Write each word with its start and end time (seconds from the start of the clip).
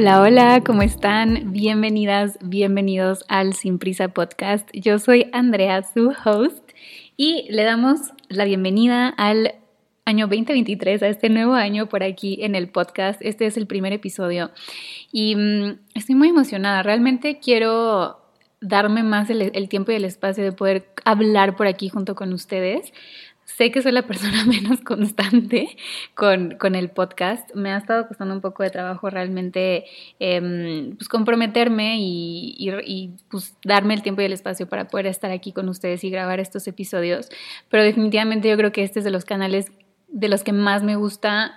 Hola, 0.00 0.22
hola, 0.22 0.62
¿cómo 0.64 0.80
están? 0.80 1.52
Bienvenidas, 1.52 2.38
bienvenidos 2.40 3.22
al 3.28 3.52
Sin 3.52 3.78
Prisa 3.78 4.08
Podcast. 4.08 4.66
Yo 4.72 4.98
soy 4.98 5.26
Andrea, 5.34 5.82
su 5.82 6.14
host, 6.24 6.66
y 7.18 7.46
le 7.50 7.64
damos 7.64 8.00
la 8.30 8.46
bienvenida 8.46 9.08
al 9.10 9.56
año 10.06 10.26
2023, 10.26 11.02
a 11.02 11.08
este 11.08 11.28
nuevo 11.28 11.52
año 11.52 11.90
por 11.90 12.02
aquí 12.02 12.38
en 12.40 12.54
el 12.54 12.70
podcast. 12.70 13.20
Este 13.20 13.44
es 13.44 13.58
el 13.58 13.66
primer 13.66 13.92
episodio 13.92 14.52
y 15.12 15.36
mm, 15.36 15.80
estoy 15.94 16.14
muy 16.14 16.30
emocionada. 16.30 16.82
Realmente 16.82 17.38
quiero 17.38 18.20
darme 18.62 19.02
más 19.02 19.28
el, 19.28 19.68
tiempo 19.68 19.92
y 19.92 19.96
el 19.96 20.04
espacio 20.06 20.42
de 20.42 20.52
poder 20.52 20.86
hablar 21.04 21.56
por 21.56 21.66
aquí 21.66 21.90
junto 21.90 22.14
con 22.14 22.32
ustedes. 22.32 22.92
Sé 23.56 23.70
que 23.70 23.82
soy 23.82 23.92
la 23.92 24.02
persona 24.02 24.44
menos 24.46 24.80
constante 24.80 25.76
con, 26.14 26.56
con, 26.56 26.74
el 26.74 26.90
podcast. 26.90 27.54
Me 27.54 27.72
ha 27.72 27.78
estado 27.78 28.06
costando 28.06 28.34
un 28.34 28.40
poco 28.40 28.62
de 28.62 28.70
trabajo 28.70 29.10
realmente 29.10 29.84
em, 30.18 30.96
pues 30.96 31.08
comprometerme 31.08 31.96
y, 31.98 32.54
y, 32.58 33.10
pues 33.30 33.56
darme 33.64 33.94
el 33.94 34.02
tiempo 34.02 34.22
y 34.22 34.24
el 34.26 34.32
espacio 34.32 34.68
para 34.68 34.88
poder 34.88 35.06
estar 35.06 35.30
aquí 35.30 35.52
con 35.52 35.68
ustedes 35.68 36.04
y 36.04 36.10
grabar 36.10 36.40
estos 36.40 36.66
episodios. 36.68 37.28
Pero 37.68 37.82
definitivamente 37.82 38.48
yo 38.48 38.56
creo 38.56 38.72
que 38.72 38.82
este 38.82 39.00
es 39.00 39.04
de 39.04 39.10
los 39.10 39.24
canales 39.24 39.66
de 40.08 40.28
los 40.28 40.42
que 40.42 40.52
más 40.52 40.82
me 40.82 40.96
gusta 40.96 41.52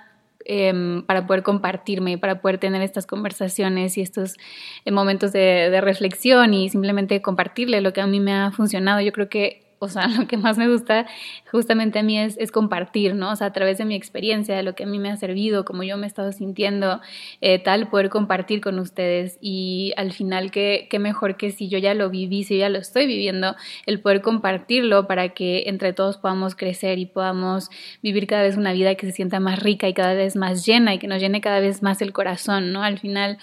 em, 0.45 1.03
para 1.03 1.25
poder 1.27 1.43
compartirme, 1.43 2.17
para 2.17 2.41
poder 2.41 2.57
tener 2.57 2.81
estas 2.81 3.05
conversaciones 3.05 3.97
y 3.97 4.01
estos 4.01 4.37
eh, 4.85 4.91
momentos 4.91 5.31
de, 5.31 5.69
de, 5.69 5.81
reflexión 5.81 6.53
y 6.53 6.69
simplemente 6.69 7.21
compartirle 7.21 7.81
lo 7.81 7.93
que 7.93 8.01
a 8.01 8.07
mí 8.07 8.19
me 8.19 8.33
ha 8.33 8.51
funcionado. 8.51 8.99
Yo 9.01 9.11
creo 9.11 9.29
que 9.29 9.62
o 9.83 9.89
sea, 9.89 10.07
lo 10.19 10.27
que 10.27 10.37
más 10.37 10.57
me 10.57 10.67
gusta 10.67 11.05
justamente 11.51 11.99
a 11.99 12.03
mí 12.03 12.17
es, 12.17 12.51
compartir, 12.51 13.15
¿no? 13.15 13.31
O 13.31 13.35
sea, 13.35 13.47
a 13.47 13.53
través 13.53 13.77
de 13.77 13.85
mi 13.85 13.95
experiencia, 13.95 14.55
de 14.55 14.63
lo 14.63 14.75
que 14.75 14.83
a 14.83 14.87
mí 14.87 14.99
me 14.99 15.09
ha 15.09 15.17
servido, 15.17 15.65
como 15.65 15.83
yo 15.83 15.97
me 15.97 16.05
he 16.05 16.07
estado 16.07 16.31
sintiendo, 16.31 17.01
eh, 17.41 17.59
tal, 17.59 17.89
poder 17.89 18.09
compartir 18.09 18.61
con 18.61 18.79
ustedes. 18.79 19.37
Y 19.41 19.93
al 19.97 20.11
final, 20.11 20.51
qué, 20.51 20.87
qué 20.89 20.99
mejor 20.99 21.37
que 21.37 21.51
si 21.51 21.69
yo 21.69 21.77
ya 21.77 21.93
lo 21.93 22.09
viví, 22.09 22.43
si 22.43 22.55
yo 22.55 22.61
ya 22.61 22.69
lo 22.69 22.79
estoy 22.79 23.07
viviendo, 23.07 23.55
el 23.85 23.99
poder 23.99 24.21
compartirlo 24.21 25.07
para 25.07 25.29
que 25.29 25.63
entre 25.67 25.93
todos 25.93 26.17
podamos 26.17 26.55
crecer 26.55 26.99
y 26.99 27.05
podamos 27.05 27.69
vivir 28.01 28.27
cada 28.27 28.43
vez 28.43 28.57
una 28.57 28.73
vida 28.73 28.95
que 28.95 29.05
se 29.05 29.11
sienta 29.11 29.39
más 29.39 29.59
rica 29.59 29.87
y 29.87 29.93
cada 29.93 30.13
vez 30.13 30.35
más 30.35 30.65
llena 30.65 30.93
y 30.93 30.99
que 30.99 31.07
nos 31.07 31.21
llene 31.21 31.41
cada 31.41 31.59
vez 31.59 31.83
más 31.83 32.01
el 32.01 32.13
corazón, 32.13 32.71
¿no? 32.71 32.83
Al 32.83 32.99
final 32.99 33.37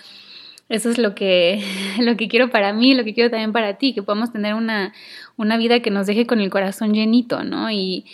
eso 0.71 0.89
es 0.89 0.99
lo 0.99 1.15
que, 1.15 1.63
lo 1.99 2.17
que 2.17 2.29
quiero 2.29 2.49
para 2.49 2.73
mí, 2.73 2.95
lo 2.95 3.05
que 3.05 3.13
quiero 3.13 3.29
también 3.29 3.53
para 3.53 3.77
ti, 3.77 3.93
que 3.93 4.03
podamos 4.03 4.33
tener 4.33 4.55
una, 4.55 4.95
una 5.37 5.59
vida 5.59 5.81
que 5.81 5.91
nos 5.91 6.07
deje 6.07 6.27
con 6.27 6.41
el 6.41 6.49
corazón 6.49 6.95
llenito, 6.95 7.45
¿no? 7.45 7.71
Y, 7.71 8.07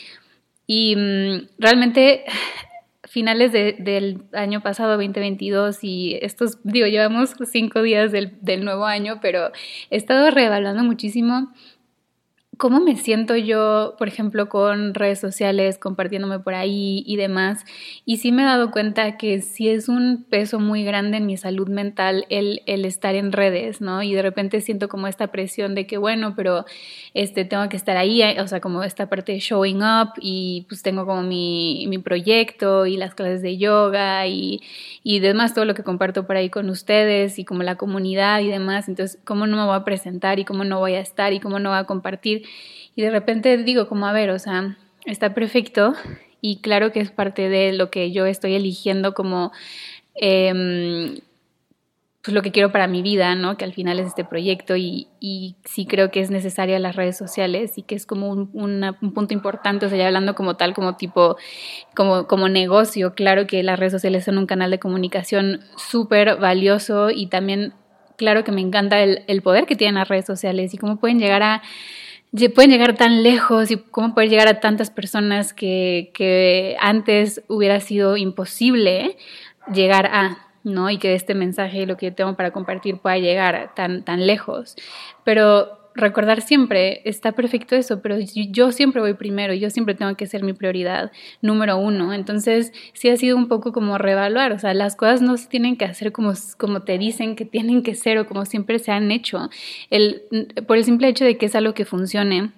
y 0.66 0.96
mm, 0.96 1.48
realmente 1.58 2.24
finales 3.04 3.52
del 3.52 4.22
año 4.32 4.62
pasado, 4.62 4.92
2022, 4.92 5.78
y 5.82 6.18
estos, 6.20 6.58
digo, 6.64 6.86
llevamos 6.86 7.34
cinco 7.50 7.82
días 7.82 8.10
del, 8.10 8.32
del 8.40 8.64
nuevo 8.64 8.84
año, 8.84 9.20
pero 9.22 9.52
he 9.90 9.96
estado 9.96 10.30
reevaluando 10.30 10.82
muchísimo 10.82 11.52
cómo 12.56 12.80
me 12.80 12.96
siento 12.96 13.36
yo, 13.36 13.94
por 13.98 14.08
ejemplo, 14.08 14.48
con 14.48 14.94
redes 14.94 15.20
sociales, 15.20 15.78
compartiéndome 15.78 16.38
por 16.38 16.54
ahí 16.54 17.02
y 17.06 17.16
demás. 17.16 17.64
Y 18.04 18.18
sí 18.18 18.32
me 18.32 18.42
he 18.42 18.46
dado 18.46 18.70
cuenta 18.70 19.16
que 19.18 19.40
sí 19.42 19.68
es 19.68 19.88
un 19.88 20.24
peso 20.28 20.58
muy 20.58 20.84
grande 20.84 21.18
en 21.18 21.26
mi 21.26 21.36
salud 21.36 21.68
mental 21.68 22.24
el, 22.30 22.62
estar 22.66 23.14
en 23.14 23.32
redes, 23.32 23.80
¿no? 23.80 24.02
Y 24.02 24.14
de 24.14 24.22
repente 24.22 24.60
siento 24.60 24.88
como 24.88 25.06
esta 25.06 25.28
presión 25.28 25.74
de 25.74 25.86
que, 25.86 25.98
bueno, 25.98 26.34
pero 26.34 26.64
este, 27.14 27.44
tengo 27.44 27.68
que 27.68 27.76
estar 27.76 27.96
ahí, 27.96 28.22
o 28.38 28.48
sea, 28.48 28.60
como 28.60 28.82
esta 28.82 29.08
parte 29.08 29.32
de 29.32 29.40
showing 29.40 29.82
up 29.82 30.12
y 30.20 30.66
pues 30.68 30.82
tengo 30.82 31.04
como 31.04 31.22
mi, 31.22 31.86
mi 31.88 31.98
proyecto 31.98 32.86
y 32.86 32.96
las 32.96 33.14
clases 33.14 33.42
de 33.42 33.58
yoga 33.58 34.26
y, 34.26 34.62
y 35.02 35.20
demás, 35.20 35.52
todo 35.52 35.64
lo 35.64 35.74
que 35.74 35.82
comparto 35.82 36.26
por 36.26 36.36
ahí 36.36 36.48
con 36.48 36.70
ustedes 36.70 37.38
y 37.38 37.44
como 37.44 37.62
la 37.62 37.76
comunidad 37.76 38.40
y 38.40 38.48
demás. 38.48 38.88
Entonces, 38.88 39.20
¿cómo 39.24 39.46
no 39.46 39.56
me 39.56 39.64
voy 39.64 39.76
a 39.76 39.84
presentar 39.84 40.38
y 40.38 40.44
cómo 40.44 40.64
no 40.64 40.78
voy 40.78 40.94
a 40.94 41.00
estar 41.00 41.32
y 41.32 41.40
cómo 41.40 41.58
no 41.58 41.70
voy 41.70 41.78
a 41.78 41.84
compartir? 41.84 42.45
Y 42.94 43.02
de 43.02 43.10
repente 43.10 43.56
digo 43.58 43.88
como, 43.88 44.06
a 44.06 44.12
ver, 44.12 44.30
o 44.30 44.38
sea, 44.38 44.76
está 45.04 45.34
perfecto 45.34 45.94
y 46.40 46.60
claro 46.60 46.92
que 46.92 47.00
es 47.00 47.10
parte 47.10 47.48
de 47.48 47.72
lo 47.72 47.90
que 47.90 48.12
yo 48.12 48.26
estoy 48.26 48.54
eligiendo 48.54 49.14
como... 49.14 49.52
Eh, 50.14 51.20
pues 52.26 52.34
lo 52.34 52.42
que 52.42 52.50
quiero 52.50 52.72
para 52.72 52.88
mi 52.88 53.02
vida, 53.02 53.36
¿no? 53.36 53.56
Que 53.56 53.64
al 53.64 53.72
final 53.72 54.00
es 54.00 54.08
este 54.08 54.24
proyecto 54.24 54.74
y, 54.74 55.06
y 55.20 55.54
sí 55.64 55.86
creo 55.86 56.10
que 56.10 56.18
es 56.18 56.28
necesaria 56.28 56.76
las 56.80 56.96
redes 56.96 57.16
sociales 57.16 57.78
y 57.78 57.82
que 57.82 57.94
es 57.94 58.04
como 58.04 58.28
un, 58.30 58.50
un, 58.52 59.12
punto 59.14 59.32
importante, 59.32 59.86
o 59.86 59.88
sea, 59.88 59.96
ya 59.96 60.08
hablando 60.08 60.34
como 60.34 60.56
tal, 60.56 60.74
como 60.74 60.96
tipo, 60.96 61.36
como, 61.94 62.26
como 62.26 62.48
negocio, 62.48 63.14
claro 63.14 63.46
que 63.46 63.62
las 63.62 63.78
redes 63.78 63.92
sociales 63.92 64.24
son 64.24 64.38
un 64.38 64.46
canal 64.46 64.72
de 64.72 64.80
comunicación 64.80 65.60
súper 65.76 66.34
valioso 66.38 67.10
y 67.10 67.28
también, 67.28 67.74
claro 68.16 68.42
que 68.42 68.50
me 68.50 68.60
encanta 68.60 69.00
el 69.00 69.42
poder 69.42 69.66
que 69.66 69.76
tienen 69.76 69.94
las 69.94 70.08
redes 70.08 70.26
sociales 70.26 70.74
y 70.74 70.78
cómo 70.78 70.96
pueden 70.96 71.20
llegar 71.20 71.44
a 71.44 71.62
pueden 72.54 72.70
llegar 72.70 72.96
tan 72.96 73.22
lejos 73.22 73.70
y 73.70 73.76
cómo 73.76 74.14
poder 74.14 74.28
llegar 74.28 74.48
a 74.48 74.60
tantas 74.60 74.90
personas 74.90 75.52
que, 75.52 76.10
que 76.14 76.76
antes 76.80 77.42
hubiera 77.48 77.80
sido 77.80 78.16
imposible 78.16 79.16
llegar 79.72 80.06
a, 80.06 80.38
¿no? 80.62 80.90
Y 80.90 80.98
que 80.98 81.14
este 81.14 81.34
mensaje, 81.34 81.86
lo 81.86 81.96
que 81.96 82.10
tengo 82.10 82.34
para 82.36 82.50
compartir, 82.50 82.98
pueda 82.98 83.18
llegar 83.18 83.72
tan, 83.74 84.02
tan 84.02 84.26
lejos. 84.26 84.76
Pero 85.24 85.85
recordar 85.96 86.40
siempre, 86.42 87.00
está 87.04 87.32
perfecto 87.32 87.74
eso, 87.74 88.00
pero 88.00 88.16
yo 88.18 88.72
siempre 88.72 89.00
voy 89.00 89.14
primero, 89.14 89.54
yo 89.54 89.70
siempre 89.70 89.94
tengo 89.94 90.14
que 90.16 90.26
ser 90.26 90.42
mi 90.42 90.52
prioridad 90.52 91.10
número 91.42 91.78
uno. 91.78 92.12
Entonces, 92.12 92.72
sí 92.92 93.08
ha 93.08 93.16
sido 93.16 93.36
un 93.36 93.48
poco 93.48 93.72
como 93.72 93.98
reevaluar, 93.98 94.52
o 94.52 94.58
sea, 94.58 94.74
las 94.74 94.96
cosas 94.96 95.22
no 95.22 95.36
se 95.36 95.48
tienen 95.48 95.76
que 95.76 95.84
hacer 95.84 96.12
como, 96.12 96.32
como 96.58 96.82
te 96.82 96.98
dicen 96.98 97.36
que 97.36 97.44
tienen 97.44 97.82
que 97.82 97.94
ser 97.94 98.18
o 98.18 98.26
como 98.26 98.44
siempre 98.44 98.78
se 98.78 98.92
han 98.92 99.10
hecho. 99.10 99.50
El, 99.90 100.22
por 100.66 100.76
el 100.76 100.84
simple 100.84 101.08
hecho 101.08 101.24
de 101.24 101.36
que 101.38 101.46
es 101.46 101.54
algo 101.54 101.74
que 101.74 101.84
funcione 101.84 102.52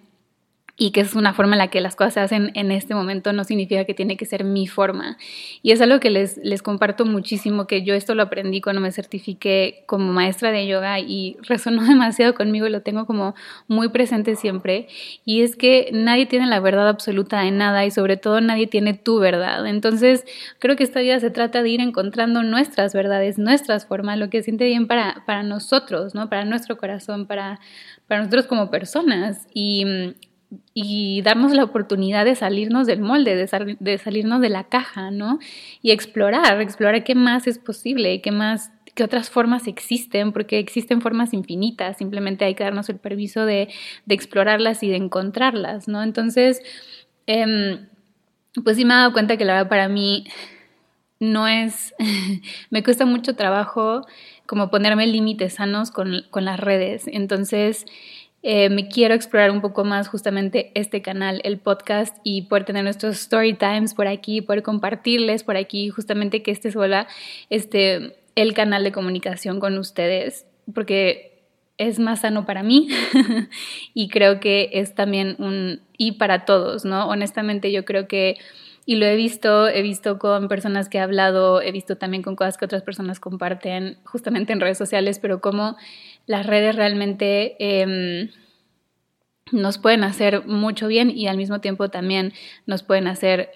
y 0.80 0.92
que 0.92 1.00
es 1.00 1.14
una 1.16 1.34
forma 1.34 1.56
en 1.56 1.58
la 1.58 1.68
que 1.68 1.80
las 1.80 1.96
cosas 1.96 2.14
se 2.14 2.20
hacen 2.20 2.52
en 2.54 2.70
este 2.70 2.94
momento 2.94 3.32
no 3.32 3.42
significa 3.42 3.84
que 3.84 3.94
tiene 3.94 4.16
que 4.16 4.24
ser 4.24 4.44
mi 4.44 4.68
forma. 4.68 5.18
Y 5.60 5.72
es 5.72 5.80
algo 5.80 5.98
que 5.98 6.08
les, 6.08 6.36
les 6.36 6.62
comparto 6.62 7.04
muchísimo, 7.04 7.66
que 7.66 7.82
yo 7.82 7.94
esto 7.94 8.14
lo 8.14 8.22
aprendí 8.22 8.60
cuando 8.60 8.80
me 8.80 8.92
certifiqué 8.92 9.82
como 9.86 10.12
maestra 10.12 10.52
de 10.52 10.68
yoga 10.68 11.00
y 11.00 11.36
resonó 11.42 11.82
demasiado 11.88 12.32
conmigo 12.34 12.68
y 12.68 12.70
lo 12.70 12.82
tengo 12.82 13.06
como 13.06 13.34
muy 13.66 13.88
presente 13.88 14.36
siempre. 14.36 14.86
Y 15.24 15.42
es 15.42 15.56
que 15.56 15.90
nadie 15.92 16.26
tiene 16.26 16.46
la 16.46 16.60
verdad 16.60 16.88
absoluta 16.88 17.40
de 17.40 17.50
nada 17.50 17.84
y 17.84 17.90
sobre 17.90 18.16
todo 18.16 18.40
nadie 18.40 18.68
tiene 18.68 18.94
tu 18.94 19.18
verdad. 19.18 19.66
Entonces 19.66 20.24
creo 20.60 20.76
que 20.76 20.84
esta 20.84 21.00
vida 21.00 21.18
se 21.18 21.30
trata 21.30 21.64
de 21.64 21.70
ir 21.70 21.80
encontrando 21.80 22.44
nuestras 22.44 22.94
verdades, 22.94 23.36
nuestras 23.36 23.84
formas, 23.84 24.16
lo 24.16 24.30
que 24.30 24.44
siente 24.44 24.66
bien 24.66 24.86
para, 24.86 25.24
para 25.26 25.42
nosotros, 25.42 26.14
¿no? 26.14 26.28
para 26.28 26.44
nuestro 26.44 26.78
corazón, 26.78 27.26
para, 27.26 27.58
para 28.06 28.20
nosotros 28.20 28.46
como 28.46 28.70
personas. 28.70 29.48
Y 29.52 30.14
y 30.72 31.20
darnos 31.22 31.52
la 31.52 31.64
oportunidad 31.64 32.24
de 32.24 32.34
salirnos 32.34 32.86
del 32.86 33.00
molde, 33.00 33.36
de, 33.36 33.98
salirnos 33.98 34.40
de 34.40 34.48
la 34.48 34.64
caja, 34.64 35.10
¿no? 35.10 35.38
Y 35.82 35.90
explorar, 35.90 36.60
explorar 36.60 37.04
qué 37.04 37.14
más 37.14 37.46
es 37.46 37.58
posible, 37.58 38.22
qué 38.22 38.32
más, 38.32 38.72
qué 38.94 39.04
otras 39.04 39.28
formas 39.28 39.66
existen, 39.66 40.32
porque 40.32 40.58
existen 40.58 41.02
formas 41.02 41.34
infinitas, 41.34 41.98
simplemente 41.98 42.44
hay 42.44 42.54
que 42.54 42.64
darnos 42.64 42.88
el 42.88 42.96
permiso 42.96 43.44
de, 43.44 43.68
explorarlas 44.08 44.82
y 44.82 44.88
de 44.88 44.96
encontrarlas, 44.96 45.86
¿no? 45.86 46.02
Entonces, 46.02 46.62
em, 47.26 47.86
pues 48.64 48.76
sí 48.76 48.84
me 48.84 48.94
he 48.94 48.96
dado 48.96 49.12
cuenta 49.12 49.36
que 49.36 49.44
la 49.44 49.54
verdad 49.54 49.68
para 49.68 49.88
mí 49.88 50.24
no 51.20 51.46
es, 51.46 51.94
me 52.70 52.82
cuesta 52.82 53.04
mucho 53.04 53.34
trabajo 53.36 54.06
como 54.46 54.70
ponerme 54.70 55.06
límites 55.06 55.54
sanos 55.54 55.90
con, 55.90 56.24
con 56.30 56.46
las 56.46 56.58
redes, 56.58 57.04
entonces 57.06 57.84
eh, 58.42 58.70
me 58.70 58.88
quiero 58.88 59.14
explorar 59.14 59.50
un 59.50 59.60
poco 59.60 59.84
más 59.84 60.08
justamente 60.08 60.70
este 60.74 61.02
canal, 61.02 61.40
el 61.44 61.58
podcast 61.58 62.16
y 62.22 62.42
poder 62.42 62.64
tener 62.64 62.84
nuestros 62.84 63.16
story 63.20 63.54
times 63.54 63.94
por 63.94 64.06
aquí, 64.06 64.40
poder 64.40 64.62
compartirles 64.62 65.42
por 65.42 65.56
aquí, 65.56 65.88
justamente 65.88 66.42
que 66.42 66.52
este 66.52 66.70
se 66.70 66.78
este, 67.50 68.16
el 68.36 68.54
canal 68.54 68.84
de 68.84 68.92
comunicación 68.92 69.58
con 69.58 69.76
ustedes, 69.76 70.46
porque 70.72 71.42
es 71.78 71.98
más 71.98 72.20
sano 72.20 72.44
para 72.46 72.62
mí 72.62 72.88
y 73.94 74.08
creo 74.08 74.40
que 74.40 74.70
es 74.72 74.94
también 74.94 75.36
un 75.38 75.80
y 75.96 76.12
para 76.12 76.44
todos, 76.44 76.84
¿no? 76.84 77.08
Honestamente 77.08 77.72
yo 77.72 77.84
creo 77.84 78.06
que 78.06 78.36
y 78.88 78.96
lo 78.96 79.04
he 79.04 79.16
visto, 79.16 79.68
he 79.68 79.82
visto 79.82 80.18
con 80.18 80.48
personas 80.48 80.88
que 80.88 80.96
he 80.96 81.00
hablado, 81.02 81.60
he 81.60 81.72
visto 81.72 81.98
también 81.98 82.22
con 82.22 82.36
cosas 82.36 82.56
que 82.56 82.64
otras 82.64 82.82
personas 82.82 83.20
comparten 83.20 83.98
justamente 84.04 84.54
en 84.54 84.60
redes 84.60 84.78
sociales, 84.78 85.18
pero 85.18 85.42
como 85.42 85.76
las 86.24 86.46
redes 86.46 86.74
realmente 86.74 87.54
em, 87.58 88.30
nos 89.52 89.76
pueden 89.76 90.04
hacer 90.04 90.46
mucho 90.46 90.88
bien 90.88 91.10
y 91.10 91.26
al 91.26 91.36
mismo 91.36 91.60
tiempo 91.60 91.90
también 91.90 92.32
nos 92.64 92.82
pueden 92.82 93.08
hacer 93.08 93.50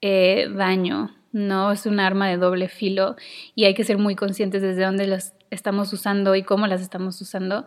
eh, 0.00 0.48
daño, 0.52 1.14
¿no? 1.30 1.70
Es 1.70 1.86
un 1.86 2.00
arma 2.00 2.28
de 2.28 2.38
doble 2.38 2.66
filo 2.66 3.14
y 3.54 3.66
hay 3.66 3.74
que 3.74 3.84
ser 3.84 3.98
muy 3.98 4.16
conscientes 4.16 4.62
desde 4.62 4.82
dónde 4.82 5.06
los 5.06 5.32
estamos 5.54 5.92
usando 5.92 6.34
y 6.34 6.42
cómo 6.42 6.66
las 6.66 6.80
estamos 6.80 7.20
usando 7.20 7.64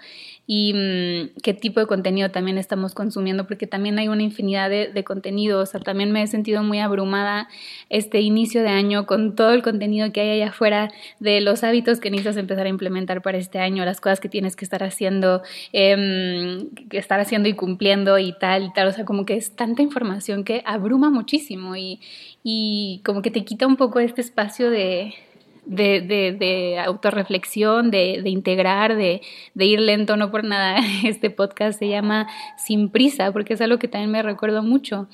y 0.47 0.73
mm, 0.73 1.41
qué 1.41 1.53
tipo 1.53 1.79
de 1.79 1.87
contenido 1.87 2.29
también 2.31 2.57
estamos 2.57 2.93
consumiendo, 2.93 3.47
porque 3.47 3.67
también 3.67 3.97
hay 3.99 4.07
una 4.07 4.23
infinidad 4.23 4.69
de, 4.69 4.87
de 4.87 5.03
contenido. 5.03 5.61
O 5.61 5.65
sea, 5.65 5.79
también 5.79 6.11
me 6.11 6.21
he 6.21 6.27
sentido 6.27 6.63
muy 6.63 6.79
abrumada 6.79 7.47
este 7.89 8.21
inicio 8.21 8.61
de 8.61 8.69
año 8.69 9.05
con 9.05 9.35
todo 9.35 9.51
el 9.51 9.63
contenido 9.63 10.11
que 10.11 10.21
hay 10.21 10.41
allá 10.41 10.49
afuera 10.49 10.91
de 11.19 11.41
los 11.41 11.63
hábitos 11.63 11.99
que 11.99 12.11
necesitas 12.11 12.37
empezar 12.37 12.65
a 12.65 12.69
implementar 12.69 13.21
para 13.21 13.37
este 13.37 13.59
año, 13.59 13.85
las 13.85 14.01
cosas 14.01 14.19
que 14.19 14.29
tienes 14.29 14.55
que 14.55 14.65
estar 14.65 14.83
haciendo, 14.83 15.41
que 15.71 16.67
estar 16.91 17.19
haciendo 17.19 17.49
y 17.49 17.53
cumpliendo 17.53 18.17
y 18.19 18.33
tal 18.33 18.63
y 18.63 18.73
tal. 18.73 18.87
O 18.87 18.91
sea, 18.91 19.05
como 19.05 19.25
que 19.25 19.35
es 19.35 19.55
tanta 19.55 19.81
información 19.81 20.43
que 20.43 20.61
abruma 20.65 21.09
muchísimo 21.09 21.75
y, 21.75 21.99
y 22.43 23.01
como 23.03 23.21
que 23.21 23.31
te 23.31 23.43
quita 23.43 23.67
un 23.67 23.77
poco 23.77 23.99
este 23.99 24.21
espacio 24.21 24.69
de, 24.69 25.13
de, 25.65 26.01
de, 26.01 26.35
de 26.37 26.79
autorreflexión, 26.79 27.91
de, 27.91 28.21
integrar, 28.25 28.95
de, 28.95 29.21
de, 29.53 29.65
ir 29.65 29.79
lento, 29.79 30.17
no 30.17 30.31
por 30.31 30.43
nada. 30.43 30.79
Este 31.03 31.29
podcast 31.29 31.79
se 31.79 31.89
llama 31.89 32.27
Sin 32.57 32.89
prisa, 32.89 33.31
porque 33.31 33.53
es 33.53 33.61
algo 33.61 33.79
que 33.79 33.87
también 33.87 34.11
me 34.11 34.23
recuerdo 34.23 34.63
mucho. 34.63 35.07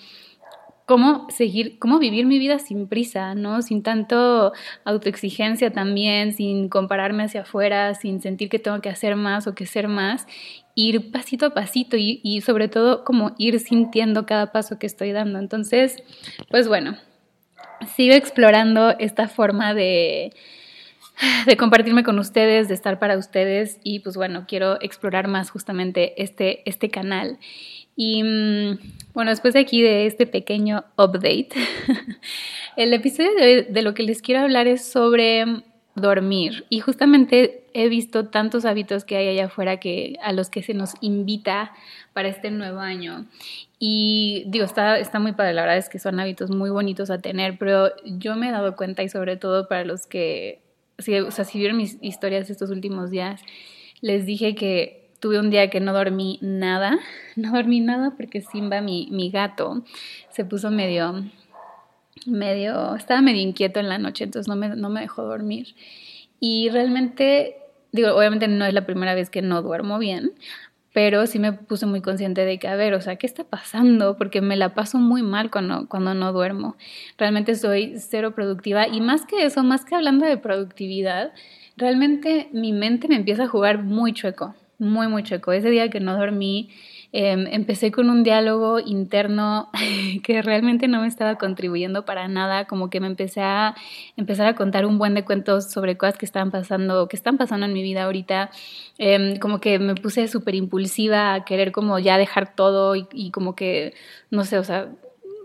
Cómo 0.86 1.27
seguir, 1.30 1.80
cómo 1.80 2.00
vivir 2.00 2.25
mi 2.25 2.38
vida 2.38 2.59
sin 2.59 2.88
prisa, 2.88 3.33
¿no? 3.33 3.62
Sin 3.62 3.81
tanto 3.81 4.51
autoexigencia 4.83 5.71
también, 5.71 6.33
sin 6.33 6.68
compararme 6.68 7.24
hacia 7.24 7.42
afuera, 7.42 7.94
sin 7.94 8.21
sentir 8.21 8.50
que 8.50 8.59
tengo 8.59 8.81
que 8.81 8.89
hacer 8.89 9.15
más 9.15 9.48
o 9.48 9.56
que 9.56 9.65
ser 9.65 9.88
más, 9.88 10.27
ir 10.75 11.12
pasito 11.12 11.45
a 11.45 11.53
pasito 11.53 11.95
y, 11.95 12.19
y 12.24 12.42
sobre 12.42 12.68
todo 12.68 13.06
como 13.06 13.33
ir 13.38 13.59
sintiendo 13.59 14.25
cada 14.25 14.51
paso 14.51 14.80
que 14.80 14.88
estoy 14.88 15.13
dando. 15.13 15.39
Entonces, 15.39 15.95
pues 16.50 16.68
bueno, 16.68 16.98
sigo 17.95 18.13
explorando 18.13 18.95
esta 19.00 19.28
forma 19.28 19.74
de, 19.74 20.33
de 21.45 21.57
compartirme 21.57 22.04
con 22.04 22.19
ustedes, 22.19 22.68
de 22.68 22.74
estar 22.74 23.00
para 23.00 23.18
ustedes 23.18 23.80
y 23.83 24.00
pues 24.00 24.16
bueno, 24.16 24.45
quiero 24.48 24.81
explorar 24.81 25.28
más 25.28 25.50
justamente 25.50 26.22
este, 26.22 26.68
este 26.69 26.89
canal. 26.89 27.38
Y 27.95 28.24
mm, 28.24 28.80
bueno, 29.13 29.31
después 29.31 29.54
de 29.54 29.60
aquí 29.60 29.81
de 29.81 30.06
este 30.06 30.25
pequeño 30.25 30.86
update, 30.98 31.50
el 32.78 32.94
episodio 32.94 33.33
de, 33.36 33.63
de 33.63 33.81
lo 33.81 33.94
que 33.94 34.04
les 34.04 34.22
quiero 34.22 34.42
hablar 34.42 34.68
es 34.68 34.84
sobre 34.84 35.63
dormir. 35.96 36.66
Y 36.70 36.80
justamente 36.80 37.64
he 37.74 37.90
visto 37.90 38.28
tantos 38.28 38.66
hábitos 38.66 39.04
que 39.04 39.18
hay 39.18 39.28
allá 39.28 39.46
afuera 39.46 39.78
que, 39.78 40.18
a 40.24 40.34
los 40.34 40.50
que 40.50 40.64
se 40.64 40.74
nos 40.74 40.94
invita 41.02 41.74
para 42.14 42.30
este 42.30 42.52
nuevo 42.52 42.80
año. 42.80 43.26
Y 43.80 44.44
digo, 44.48 44.66
está, 44.66 45.00
está 45.00 45.20
muy 45.20 45.34
padre, 45.34 45.54
la 45.54 45.62
verdad 45.62 45.78
es 45.78 45.90
que 45.90 46.00
son 46.00 46.20
hábitos 46.20 46.52
muy 46.52 46.70
bonitos 46.70 47.10
a 47.10 47.20
tener, 47.20 47.58
pero 47.58 47.92
yo 48.06 48.36
me 48.36 48.50
he 48.50 48.52
dado 48.52 48.76
cuenta 48.76 49.04
y 49.04 49.10
sobre 49.10 49.38
todo 49.38 49.68
para 49.68 49.84
los 49.86 50.06
que, 50.06 50.62
si, 51.00 51.18
o 51.20 51.32
sea, 51.32 51.46
si 51.46 51.60
vieron 51.60 51.78
mis 51.78 51.98
historias 52.02 52.50
estos 52.50 52.70
últimos 52.70 53.10
días, 53.10 53.42
les 54.02 54.26
dije 54.26 54.56
que 54.56 55.10
tuve 55.20 55.40
un 55.40 55.50
día 55.50 55.70
que 55.70 55.80
no 55.80 55.94
dormí 55.94 56.40
nada, 56.42 57.00
no 57.36 57.52
dormí 57.52 57.80
nada 57.80 58.14
porque 58.16 58.42
Simba, 58.42 58.82
mi, 58.82 59.08
mi 59.12 59.30
gato, 59.30 59.84
se 60.30 60.46
puso 60.46 60.70
medio, 60.72 61.24
medio, 62.25 62.96
estaba 62.96 63.22
medio 63.22 63.42
inquieto 63.42 63.80
en 63.80 63.90
la 63.90 63.98
noche, 63.98 64.24
entonces 64.24 64.48
no 64.48 64.56
me, 64.56 64.69
no 64.69 64.90
me 64.90 65.02
dejó 65.02 65.24
dormir. 65.24 65.75
Y 66.40 66.69
realmente, 66.69 67.58
digo, 67.92 68.16
obviamente 68.16 68.48
no 68.48 68.66
es 68.66 68.74
la 68.74 68.86
primera 68.86 69.16
vez 69.16 69.30
que 69.30 69.42
no 69.42 69.62
duermo 69.62 70.00
bien, 70.00 70.34
pero 70.94 71.25
sí 71.25 71.40
me 71.40 71.54
puse 71.54 71.86
muy 71.86 72.02
consciente 72.02 72.44
de 72.44 72.60
que, 72.60 72.68
a 72.68 72.75
ver, 72.75 72.94
o 72.94 73.02
sea, 73.02 73.16
¿qué 73.16 73.25
está 73.25 73.44
pasando? 73.46 74.18
Porque 74.18 74.42
me 74.42 74.58
la 74.58 74.74
paso 74.74 74.98
muy 74.98 75.22
mal 75.22 75.50
cuando, 75.50 75.88
cuando 75.88 76.13
no 76.13 76.34
duermo. 76.34 76.75
Realmente 77.18 77.56
soy 77.56 77.96
cero 77.98 78.36
productiva 78.36 78.88
y 78.88 79.00
más 79.00 79.25
que 79.25 79.46
eso, 79.46 79.63
más 79.63 79.86
que 79.86 79.96
hablando 79.96 80.25
de 80.25 80.38
productividad, 80.38 81.31
realmente 81.78 82.50
mi 82.52 82.74
mente 82.74 83.08
me 83.08 83.16
empieza 83.16 83.44
a 83.44 83.48
jugar 83.48 83.84
muy 83.84 84.13
chueco, 84.13 84.54
muy, 84.80 85.08
muy 85.08 85.24
chueco. 85.24 85.54
Ese 85.54 85.69
día 85.69 85.90
que 85.90 86.02
no 86.02 86.18
dormí, 86.18 86.69
Em, 87.13 87.46
empecé 87.48 87.92
con 87.92 88.10
un 88.10 88.24
diálogo 88.24 88.80
interno 88.80 89.69
que 90.24 90.42
realmente 90.42 90.88
no 90.88 91.02
me 91.02 91.08
estaba 91.08 91.36
contribuyendo 91.36 92.06
para 92.06 92.30
nada, 92.30 92.66
como 92.66 92.90
que 92.90 93.02
me 93.02 93.08
empecé 93.08 93.42
a 93.42 93.75
empezar 94.16 94.48
a 94.48 94.56
contar 94.56 94.86
un 94.86 94.98
buen 94.98 95.13
de 95.13 95.25
cuentos 95.25 95.69
sobre 95.69 95.98
cosas 95.98 96.18
que 96.18 96.25
estaban 96.25 96.52
pasando, 96.52 97.10
que 97.10 97.18
están 97.18 97.38
pasando 97.38 97.66
en 97.66 97.74
mi 97.74 97.84
vida 97.84 98.04
ahorita, 98.04 98.50
em, 98.98 99.38
como 99.40 99.60
que 99.60 99.78
me 99.78 99.96
puse 99.96 100.28
súper 100.30 100.56
impulsiva 100.56 101.34
a 101.34 101.44
querer 101.44 101.74
como 101.74 102.00
ya 102.00 102.18
dejar 102.18 102.56
todo 102.56 102.96
y, 102.96 103.08
y 103.12 103.31
como 103.31 103.56
que, 103.56 103.94
no 104.30 104.46
sé, 104.46 104.58
o 104.58 104.63
sea, 104.63 104.90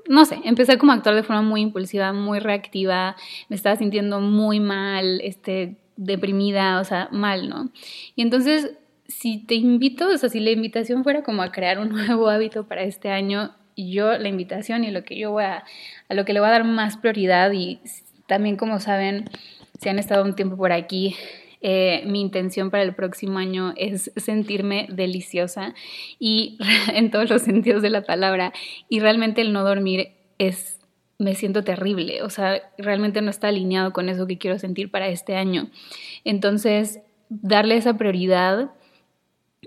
no 0.09 0.25
sé, 0.25 0.39
empecé 0.45 0.79
como 0.79 0.93
a 0.93 0.95
actuar 0.95 1.17
de 1.17 1.25
forma 1.25 1.43
muy 1.43 1.63
impulsiva, 1.63 2.13
muy 2.13 2.39
reactiva, 2.39 3.17
me 3.49 3.57
estaba 3.57 3.75
sintiendo 3.75 4.21
muy 4.21 4.61
mal, 4.61 5.21
este, 5.21 5.77
deprimida, 5.97 6.81
o 6.81 6.85
sea, 6.85 7.09
mal, 7.11 7.49
¿no? 7.49 7.71
Y 8.15 8.23
entonces 8.23 8.71
si 9.09 9.39
te 9.39 9.55
invito, 9.55 10.09
o 10.09 10.19
sea, 10.19 10.29
si 10.29 10.41
la 10.41 10.51
invitación 10.51 11.03
fuera 11.03 11.23
como 11.23 11.43
a 11.43 11.53
crear 11.53 11.79
un 11.79 11.89
nuevo 12.07 12.29
hábito 12.29 12.67
para 12.67 12.83
este 12.83 13.11
año, 13.11 13.55
yo 13.77 14.17
la 14.17 14.29
invitación 14.29 14.85
y 14.85 14.91
lo 14.91 15.05
que 15.05 15.19
yo 15.19 15.33
voy 15.33 15.45
a, 15.45 15.65
a 16.09 16.15
lo 16.15 16.25
que 16.25 16.33
le 16.33 16.41
voy 16.41 16.49
a 16.49 16.53
dar 16.53 16.65
más 16.65 16.97
prioridad 16.97 17.53
y 17.53 17.81
también 18.27 18.57
como 18.57 18.81
saben, 18.81 19.29
si 19.81 19.89
han 19.89 19.99
estado 19.99 20.25
un 20.25 20.35
tiempo 20.35 20.57
por 20.57 20.73
aquí, 20.73 21.15
eh, 21.61 22.03
mi 22.07 22.21
intención 22.21 22.71
para 22.71 22.83
el 22.83 22.95
próximo 22.95 23.39
año 23.39 23.73
es 23.77 24.13
sentirme 24.17 24.87
deliciosa 24.91 25.75
y 26.19 26.59
en 26.95 27.11
todos 27.11 27.29
los 27.31 27.43
sentidos 27.43 27.83
de 27.83 27.91
la 27.91 28.03
palabra 28.03 28.53
y 28.89 29.01
realmente 29.01 29.41
el 29.41 29.53
no 29.53 29.65
dormir 29.65 30.11
es 30.39 30.81
me 31.19 31.35
siento 31.35 31.65
terrible, 31.65 32.23
o 32.23 32.29
sea, 32.29 32.61
realmente 32.77 33.23
no 33.23 33.31
está 33.31 33.49
alineado 33.49 33.95
con 33.95 34.11
eso 34.11 34.27
que 34.27 34.37
quiero 34.37 34.59
sentir 34.59 34.91
para 34.91 35.09
este 35.09 35.35
año. 35.35 35.71
Entonces, 36.25 37.01
darle 37.31 37.77
esa 37.77 37.97
prioridad 37.97 38.71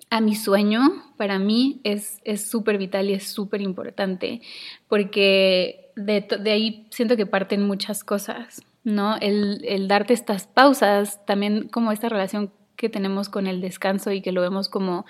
a 0.10 0.22
mi 0.22 0.36
sueño, 0.36 0.82
para 1.18 1.40
mí 1.40 1.82
es 1.84 2.22
súper 2.50 2.78
vital 2.78 3.10
y 3.10 3.14
es 3.14 3.28
súper 3.28 3.62
importante, 3.62 4.42
porque 4.88 5.92
de, 5.96 6.26
de, 6.40 6.52
ahí 6.52 6.88
siento 6.90 7.18
que 7.18 7.26
parten 7.26 7.66
muchas 7.66 8.04
cosas, 8.04 8.62
¿no? 8.84 9.18
El, 9.18 9.64
el 9.66 9.88
darte 9.88 10.14
estas 10.14 10.48
pausas, 10.48 11.26
también 11.26 11.68
como 11.68 11.92
esta 11.92 12.10
relación 12.10 12.52
que 12.76 12.90
tenemos 12.90 13.28
con 13.30 13.48
el 13.48 13.60
descanso 13.60 14.12
y 14.12 14.22
que 14.22 14.32
lo 14.32 14.42
vemos 14.42 14.70
como 14.70 15.06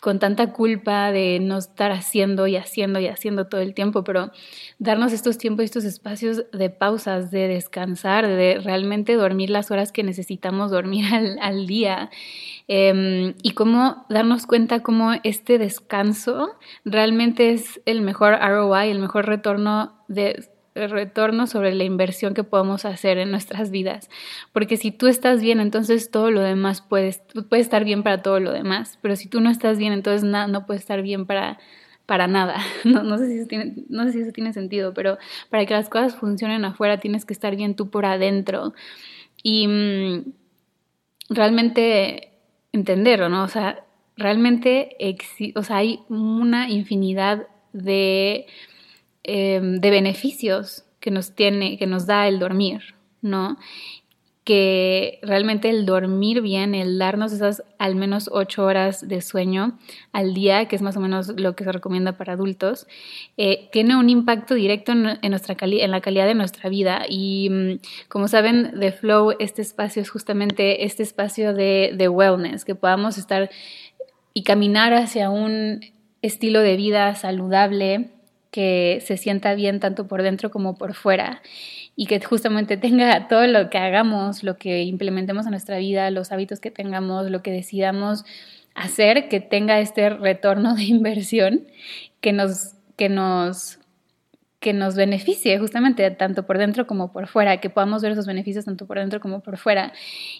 con 0.00 0.18
tanta 0.18 0.52
culpa 0.52 1.10
de 1.10 1.40
no 1.40 1.58
estar 1.58 1.90
haciendo 1.90 2.46
y 2.46 2.56
haciendo 2.56 3.00
y 3.00 3.08
haciendo 3.08 3.46
todo 3.48 3.60
el 3.60 3.74
tiempo, 3.74 4.04
pero 4.04 4.30
darnos 4.78 5.12
estos 5.12 5.38
tiempos 5.38 5.62
y 5.62 5.64
estos 5.66 5.84
espacios 5.84 6.44
de 6.52 6.70
pausas, 6.70 7.30
de 7.30 7.48
descansar, 7.48 8.26
de 8.26 8.60
realmente 8.62 9.14
dormir 9.14 9.50
las 9.50 9.70
horas 9.70 9.92
que 9.92 10.02
necesitamos 10.02 10.70
dormir 10.70 11.04
al, 11.40 11.66
día 11.66 12.10
eh, 12.68 13.34
y 13.42 13.50
cómo 13.52 14.06
darnos 14.08 14.46
cuenta 14.46 14.82
cómo 14.82 15.14
este 15.24 15.58
descanso 15.58 16.56
realmente 16.84 17.52
es 17.52 17.80
el 17.84 18.00
mejor 18.00 18.38
ROI, 18.38 18.90
el 18.90 19.00
mejor 19.00 19.26
retorno 19.26 20.04
de 20.08 20.48
retorno 20.74 21.46
sobre 21.46 21.74
la 21.74 21.84
inversión 21.84 22.34
que 22.34 22.44
podemos 22.44 22.84
hacer 22.84 23.18
en 23.18 23.30
nuestras 23.30 23.70
vidas. 23.70 24.08
Porque 24.52 24.76
si 24.76 24.90
tú 24.92 25.06
estás 25.06 25.40
bien, 25.40 25.60
entonces 25.60 26.10
todo 26.10 26.30
lo 26.30 26.40
demás 26.40 26.80
puede, 26.80 27.16
puede 27.48 27.62
estar 27.62 27.84
bien 27.84 28.02
para 28.02 28.22
todo 28.22 28.40
lo 28.40 28.52
demás. 28.52 28.98
Pero 29.02 29.16
si 29.16 29.28
tú 29.28 29.40
no 29.40 29.50
estás 29.50 29.78
bien, 29.78 29.92
entonces 29.92 30.24
nada, 30.24 30.46
no 30.46 30.66
puede 30.66 30.80
estar 30.80 31.02
bien 31.02 31.26
para, 31.26 31.58
para 32.06 32.26
nada. 32.26 32.56
No, 32.84 33.02
no, 33.02 33.18
sé 33.18 33.28
si 33.28 33.38
eso 33.38 33.48
tiene, 33.48 33.74
no 33.88 34.04
sé 34.04 34.12
si 34.12 34.20
eso 34.20 34.32
tiene 34.32 34.52
sentido, 34.52 34.94
pero 34.94 35.18
para 35.50 35.66
que 35.66 35.74
las 35.74 35.88
cosas 35.88 36.14
funcionen 36.16 36.64
afuera 36.64 36.98
tienes 36.98 37.24
que 37.24 37.32
estar 37.32 37.56
bien 37.56 37.74
tú 37.74 37.90
por 37.90 38.06
adentro. 38.06 38.72
Y 39.42 39.66
mmm, 39.68 40.32
realmente 41.28 42.32
entenderlo, 42.72 43.28
¿no? 43.28 43.44
O 43.44 43.48
sea, 43.48 43.84
realmente 44.16 44.96
o 45.54 45.62
sea, 45.62 45.76
hay 45.76 46.00
una 46.08 46.68
infinidad 46.68 47.46
de 47.72 48.46
Em, 49.30 49.78
de 49.78 49.90
beneficios 49.90 50.86
que 51.00 51.10
nos 51.10 51.34
tiene, 51.34 51.76
que 51.76 51.86
nos 51.86 52.06
da 52.06 52.26
el 52.28 52.38
dormir, 52.38 52.94
¿no? 53.20 53.58
que 54.42 55.18
realmente 55.20 55.68
el 55.68 55.84
dormir 55.84 56.40
bien, 56.40 56.74
el 56.74 56.98
darnos 56.98 57.34
esas 57.34 57.62
al 57.78 57.94
menos 57.94 58.30
ocho 58.32 58.64
horas 58.64 59.06
de 59.06 59.20
sueño 59.20 59.78
al 60.12 60.32
día, 60.32 60.64
que 60.64 60.76
es 60.76 60.80
más 60.80 60.96
o 60.96 61.00
menos 61.00 61.38
lo 61.38 61.54
que 61.54 61.64
se 61.64 61.72
recomienda 61.72 62.16
para 62.16 62.32
adultos, 62.32 62.86
eh, 63.36 63.68
tiene 63.70 63.96
un 63.96 64.08
impacto 64.08 64.54
directo 64.54 64.92
en, 64.92 65.02
nuestra 65.02 65.56
en 65.60 65.90
la 65.90 66.00
calidad 66.00 66.26
de 66.26 66.34
nuestra 66.34 66.70
vida. 66.70 67.02
Y 67.06 67.50
mm, 67.50 68.08
como 68.08 68.28
saben, 68.28 68.80
The 68.80 68.92
Flow, 68.92 69.34
este 69.38 69.60
espacio 69.60 70.00
es 70.00 70.08
justamente 70.08 70.86
este 70.86 71.02
espacio 71.02 71.52
de, 71.52 71.92
de 71.94 72.08
wellness, 72.08 72.64
que 72.64 72.74
podamos 72.74 73.18
estar 73.18 73.50
y 74.32 74.42
caminar 74.44 74.94
hacia 74.94 75.28
un 75.28 75.80
estilo 76.22 76.60
de 76.60 76.76
vida 76.76 77.14
saludable, 77.14 78.12
que 78.50 79.02
se 79.04 79.16
sienta 79.16 79.54
bien 79.54 79.80
tanto 79.80 80.06
por 80.06 80.22
dentro 80.22 80.50
como 80.50 80.76
por 80.76 80.94
fuera 80.94 81.42
y 81.96 82.06
que 82.06 82.20
justamente 82.20 82.76
tenga 82.76 83.28
todo 83.28 83.46
lo 83.46 83.70
que 83.70 83.78
hagamos, 83.78 84.42
lo 84.42 84.56
que 84.56 84.82
implementemos 84.82 85.46
en 85.46 85.50
nuestra 85.50 85.78
vida, 85.78 86.10
los 86.10 86.32
hábitos 86.32 86.60
que 86.60 86.70
tengamos, 86.70 87.30
lo 87.30 87.42
que 87.42 87.50
decidamos 87.50 88.24
hacer, 88.74 89.28
que 89.28 89.40
tenga 89.40 89.80
este 89.80 90.10
retorno 90.10 90.74
de 90.74 90.84
inversión 90.84 91.66
que 92.20 92.32
nos, 92.32 92.74
que 92.96 93.08
nos 93.08 93.78
que 94.60 94.72
nos 94.72 94.96
beneficie 94.96 95.58
justamente 95.58 96.10
tanto 96.10 96.44
por 96.44 96.58
dentro 96.58 96.86
como 96.86 97.12
por 97.12 97.28
fuera, 97.28 97.60
que 97.60 97.70
podamos 97.70 98.02
ver 98.02 98.12
esos 98.12 98.26
beneficios 98.26 98.64
tanto 98.64 98.86
por 98.86 98.98
dentro 98.98 99.20
como 99.20 99.40
por 99.40 99.56
fuera. 99.56 99.92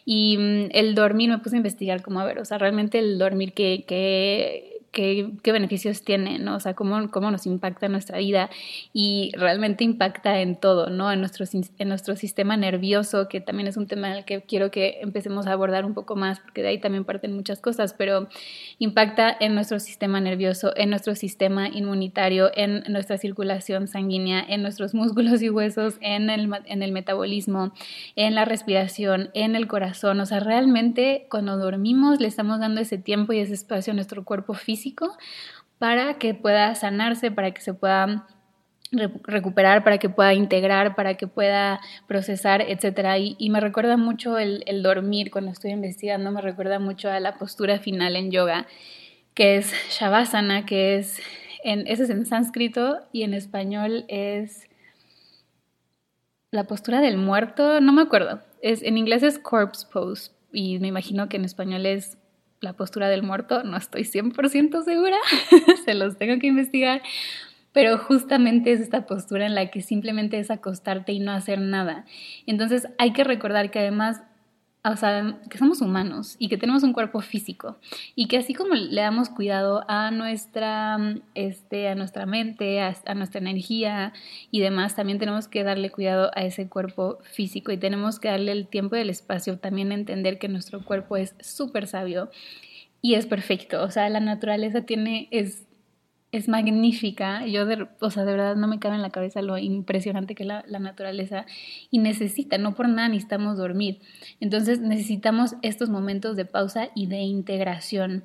Y 0.05 0.37
mm, 0.39 0.69
el 0.73 0.95
dormir, 0.95 1.31
me 1.31 1.39
puse 1.39 1.57
a 1.57 1.59
investigar 1.59 2.03
como, 2.03 2.21
a 2.21 2.25
ver, 2.25 2.39
o 2.41 2.45
sea, 2.45 2.59
realmente 2.59 2.99
el 2.99 3.19
dormir 3.19 3.53
que, 3.53 3.85
que 3.87 4.78
qué, 4.93 5.31
beneficios 5.45 6.03
tiene, 6.03 6.39
¿no? 6.39 6.57
O 6.57 6.61
sea, 6.61 6.75
cómo, 6.75 7.11
cómo 7.11 7.31
nos 7.31 7.47
impacta 7.47 7.89
nuestra 7.89 8.19
vida 8.19 8.51
y 8.93 9.33
realmente 9.37 9.85
impacta 9.85 10.41
en 10.41 10.57
todo, 10.57 10.91
¿no? 10.91 11.13
En 11.13 11.21
nuestro, 11.21 11.45
en 11.53 11.89
nuestro 11.89 12.17
sistema 12.17 12.57
nervioso, 12.57 13.29
que 13.29 13.41
también 13.41 13.69
es 13.69 13.77
un 13.77 13.87
tema 13.87 14.17
el 14.17 14.25
que 14.25 14.43
quiero 14.43 14.71
que 14.71 14.99
empecemos 15.01 15.47
a 15.47 15.53
abordar 15.53 15.85
un 15.85 15.95
poco 15.95 16.17
más, 16.17 16.41
porque 16.41 16.63
de 16.63 16.69
ahí 16.69 16.79
también 16.79 17.05
parten 17.05 17.35
muchas 17.35 17.61
cosas, 17.61 17.95
pero 17.95 18.29
impacta 18.79 19.37
en 19.39 19.55
nuestro 19.55 19.79
sistema 19.79 20.21
nervioso, 20.21 20.73
en 20.77 20.91
nuestro 20.91 21.15
sistema 21.15 21.69
inmunitario, 21.69 22.51
en 22.55 22.85
nuestra 22.89 23.19
circulación 23.19 23.89
sanguínea, 23.89 24.45
en 24.49 24.63
nuestros 24.63 24.95
músculos 24.95 25.43
y 25.43 25.51
huesos, 25.51 25.95
en 26.01 26.31
el, 26.31 26.51
en 26.67 26.83
el 26.83 26.93
metabolismo, 26.93 27.73
en 28.17 28.35
la 28.35 28.45
respiración, 28.45 29.31
en 29.35 29.55
el 29.55 29.69
corazón. 29.69 30.21
O 30.21 30.27
sea, 30.27 30.41
realmente 30.41 31.27
cuando 31.31 31.57
dormimos 31.57 32.21
le 32.21 32.29
estamos 32.29 32.61
dando 32.61 32.81
ese 32.81 32.99
tiempo 32.99 33.33
y 33.33 33.41
ese 33.41 33.55
espacio 33.55 33.93
a 33.93 33.95
nuestro 33.95 34.25
cuerpo 34.25 34.55
físico 34.55 34.78
para 35.79 36.15
que 36.15 36.35
pueda 36.35 36.75
sanarse, 36.75 37.31
para 37.31 37.53
que 37.53 37.61
se 37.61 37.75
pueda 37.75 38.27
recuperar, 38.91 39.85
para 39.85 39.99
que 39.99 40.09
pueda 40.09 40.33
integrar, 40.33 40.95
para 40.95 41.15
que 41.15 41.27
pueda 41.27 41.81
procesar, 42.07 42.63
etc. 42.63 43.37
Y, 43.39 43.51
me 43.51 43.61
recuerda 43.61 43.97
mucho 43.97 44.39
el, 44.39 44.83
dormir 44.83 45.31
cuando 45.31 45.51
estoy 45.51 45.73
investigando, 45.73 46.31
me 46.31 46.41
recuerda 46.41 46.79
mucho 46.79 47.11
a 47.11 47.21
la 47.21 47.37
postura 47.37 47.79
final 47.79 48.17
en 48.17 48.31
yoga, 48.31 48.67
que 49.35 49.57
es 49.57 49.73
Shavasana, 49.91 50.65
que 50.65 50.97
es, 50.97 51.21
en, 51.65 51.87
ese 51.87 52.05
es 52.05 52.11
en 52.11 52.25
sánscrito 52.25 53.01
y 53.13 53.23
en 53.23 53.35
español 53.35 54.05
es 54.09 54.69
la 56.51 56.65
postura 56.65 57.03
del 57.03 57.19
muerto, 57.19 57.81
no 57.81 57.93
me 57.93 58.03
acuerdo, 58.03 58.41
es, 58.63 58.83
en 58.83 58.97
inglés 58.97 59.23
es 59.23 59.39
corpse 59.39 59.87
pose 59.93 60.31
y 60.51 60.79
me 60.79 60.89
imagino 60.89 61.29
que 61.29 61.37
en 61.37 61.45
español 61.45 61.85
es 61.85 62.17
la 62.61 62.73
postura 62.73 63.09
del 63.09 63.23
muerto, 63.23 63.63
no 63.63 63.77
estoy 63.77 64.03
100% 64.03 64.85
segura, 64.85 65.17
se 65.85 65.95
los 65.95 66.17
tengo 66.19 66.39
que 66.41 66.49
investigar, 66.49 67.03
pero 67.73 67.99
justamente 67.99 68.73
es 68.73 68.81
esta 68.81 69.07
postura 69.07 69.47
en 69.47 69.55
la 69.55 69.71
que 69.71 69.83
simplemente 69.83 70.39
es 70.39 70.51
acostarte 70.51 71.13
y 71.13 71.21
no 71.21 71.33
hacer 71.33 71.61
nada. 71.61 72.05
Entonces 72.47 72.89
hay 72.99 73.13
que 73.13 73.25
recordar 73.25 73.71
que 73.71 73.79
además 73.79 74.23
o 74.85 74.97
sea, 74.97 75.39
que 75.51 75.59
somos 75.59 75.81
humanos 75.81 76.37
y 76.39 76.49
que 76.49 76.57
tenemos 76.57 76.83
un 76.83 76.93
cuerpo 76.93 77.21
físico 77.21 77.77
y 78.15 78.27
que 78.29 78.39
así 78.39 78.55
como 78.55 78.75
le 78.75 79.01
damos 79.01 79.29
cuidado 79.29 79.85
a 79.89 80.11
nuestra, 80.11 80.99
este, 81.35 81.89
a 81.89 81.95
nuestra 81.95 82.27
mente, 82.27 82.81
a, 82.81 83.15
nuestra 83.15 83.41
energía 83.41 84.13
y 84.51 84.61
demás, 84.61 84.95
también 84.95 85.19
tenemos 85.19 85.49
que 85.49 85.65
darle 85.65 85.91
cuidado 85.91 86.31
a 86.35 86.43
ese 86.43 86.69
cuerpo 86.69 87.19
físico 87.23 87.73
y 87.73 87.77
tenemos 87.77 88.21
que 88.21 88.29
darle 88.29 88.53
el 88.53 88.67
tiempo 88.67 88.97
y 88.97 89.01
el 89.01 89.11
espacio, 89.11 89.59
también 89.59 89.93
entender 89.93 90.39
que 90.39 90.49
nuestro 90.49 90.85
cuerpo 90.85 91.17
es 91.17 91.35
súper 91.41 91.87
sabio 91.87 92.31
y 93.03 93.15
es 93.15 93.27
perfecto, 93.27 93.83
o 93.83 93.91
sea, 93.91 94.09
la 94.09 94.21
naturaleza 94.21 94.83
tiene, 94.83 95.29
es 95.31 95.68
es 96.33 96.49
magnífica. 96.49 97.47
Yo, 97.47 97.67
de, 97.67 97.89
o 98.01 98.11
sea, 98.11 98.25
de 98.25 98.33
verdad 98.33 98.57
no 98.57 98.69
me 98.69 98.79
cabe 98.79 98.97
en 98.97 99.03
la 99.03 99.11
cabeza 99.11 99.43
lo 99.43 99.59
impresionante 99.59 100.35
que 100.35 100.43
es 100.43 100.47
la, 100.47 100.65
la, 100.67 100.79
naturaleza 100.79 101.47
y 101.91 101.99
necesita, 101.99 102.59
no 102.59 102.75
por 102.75 102.89
nada 102.89 103.09
necesitamos 103.09 103.57
dormir. 103.57 104.01
Entonces 104.41 104.81
necesitamos 104.81 105.57
estos 105.63 105.89
momentos 105.89 106.37
de 106.37 106.45
pausa 106.45 106.89
y 106.95 107.07
de 107.07 107.19
integración 107.19 108.25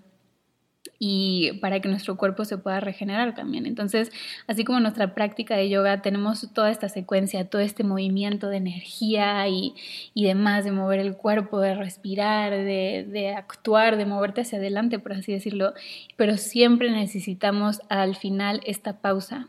y 1.00 1.53
para 1.59 1.79
que 1.79 1.89
nuestro 1.89 2.15
cuerpo 2.15 2.45
se 2.45 2.57
pueda 2.57 2.79
regenerar 2.79 3.35
también. 3.35 3.65
Entonces, 3.65 4.12
así 4.47 4.63
como 4.63 4.79
nuestra 4.79 5.13
práctica 5.13 5.55
de 5.55 5.69
yoga, 5.69 6.01
tenemos 6.01 6.50
toda 6.53 6.71
esta 6.71 6.89
secuencia, 6.89 7.50
todo 7.50 7.62
este 7.62 7.83
movimiento 7.83 8.47
de 8.50 8.57
energía 8.57 9.47
y, 9.47 9.75
y 10.13 10.25
demás, 10.25 10.63
de 10.63 10.71
mover 10.71 11.00
el 11.00 11.15
cuerpo, 11.15 11.59
de 11.59 11.75
respirar, 11.75 12.51
de, 12.51 13.05
de, 13.09 13.33
actuar, 13.35 13.97
de 13.97 14.05
moverte 14.05 14.41
hacia 14.41 14.59
adelante, 14.59 15.00
por 15.00 15.13
así 15.13 15.33
decirlo, 15.33 15.73
pero 16.15 16.38
siempre 16.38 16.89
necesitamos 16.91 17.81
al 17.89 18.15
final 18.15 18.62
esta 18.65 19.00
pausa. 19.01 19.47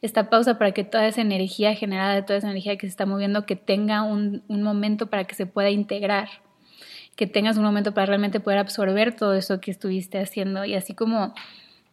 Esta 0.00 0.30
pausa 0.30 0.58
para 0.58 0.72
que 0.72 0.82
toda 0.82 1.06
esa 1.06 1.20
energía 1.20 1.74
generada, 1.74 2.24
toda 2.24 2.38
esa 2.38 2.50
energía 2.50 2.76
que 2.78 2.86
se 2.86 2.90
está 2.90 3.04
moviendo, 3.04 3.44
que 3.44 3.54
tenga 3.54 4.02
un, 4.02 4.42
un 4.48 4.62
momento 4.62 5.08
para 5.08 5.24
que 5.24 5.34
se 5.34 5.44
pueda 5.44 5.68
integrar 5.68 6.28
que 7.18 7.26
tengas 7.26 7.56
un 7.58 7.64
momento 7.64 7.92
para 7.92 8.06
realmente 8.06 8.38
poder 8.38 8.60
absorber 8.60 9.16
todo 9.16 9.34
eso 9.34 9.60
que 9.60 9.72
estuviste 9.72 10.20
haciendo 10.20 10.64
y 10.64 10.76
así 10.76 10.94
como 10.94 11.34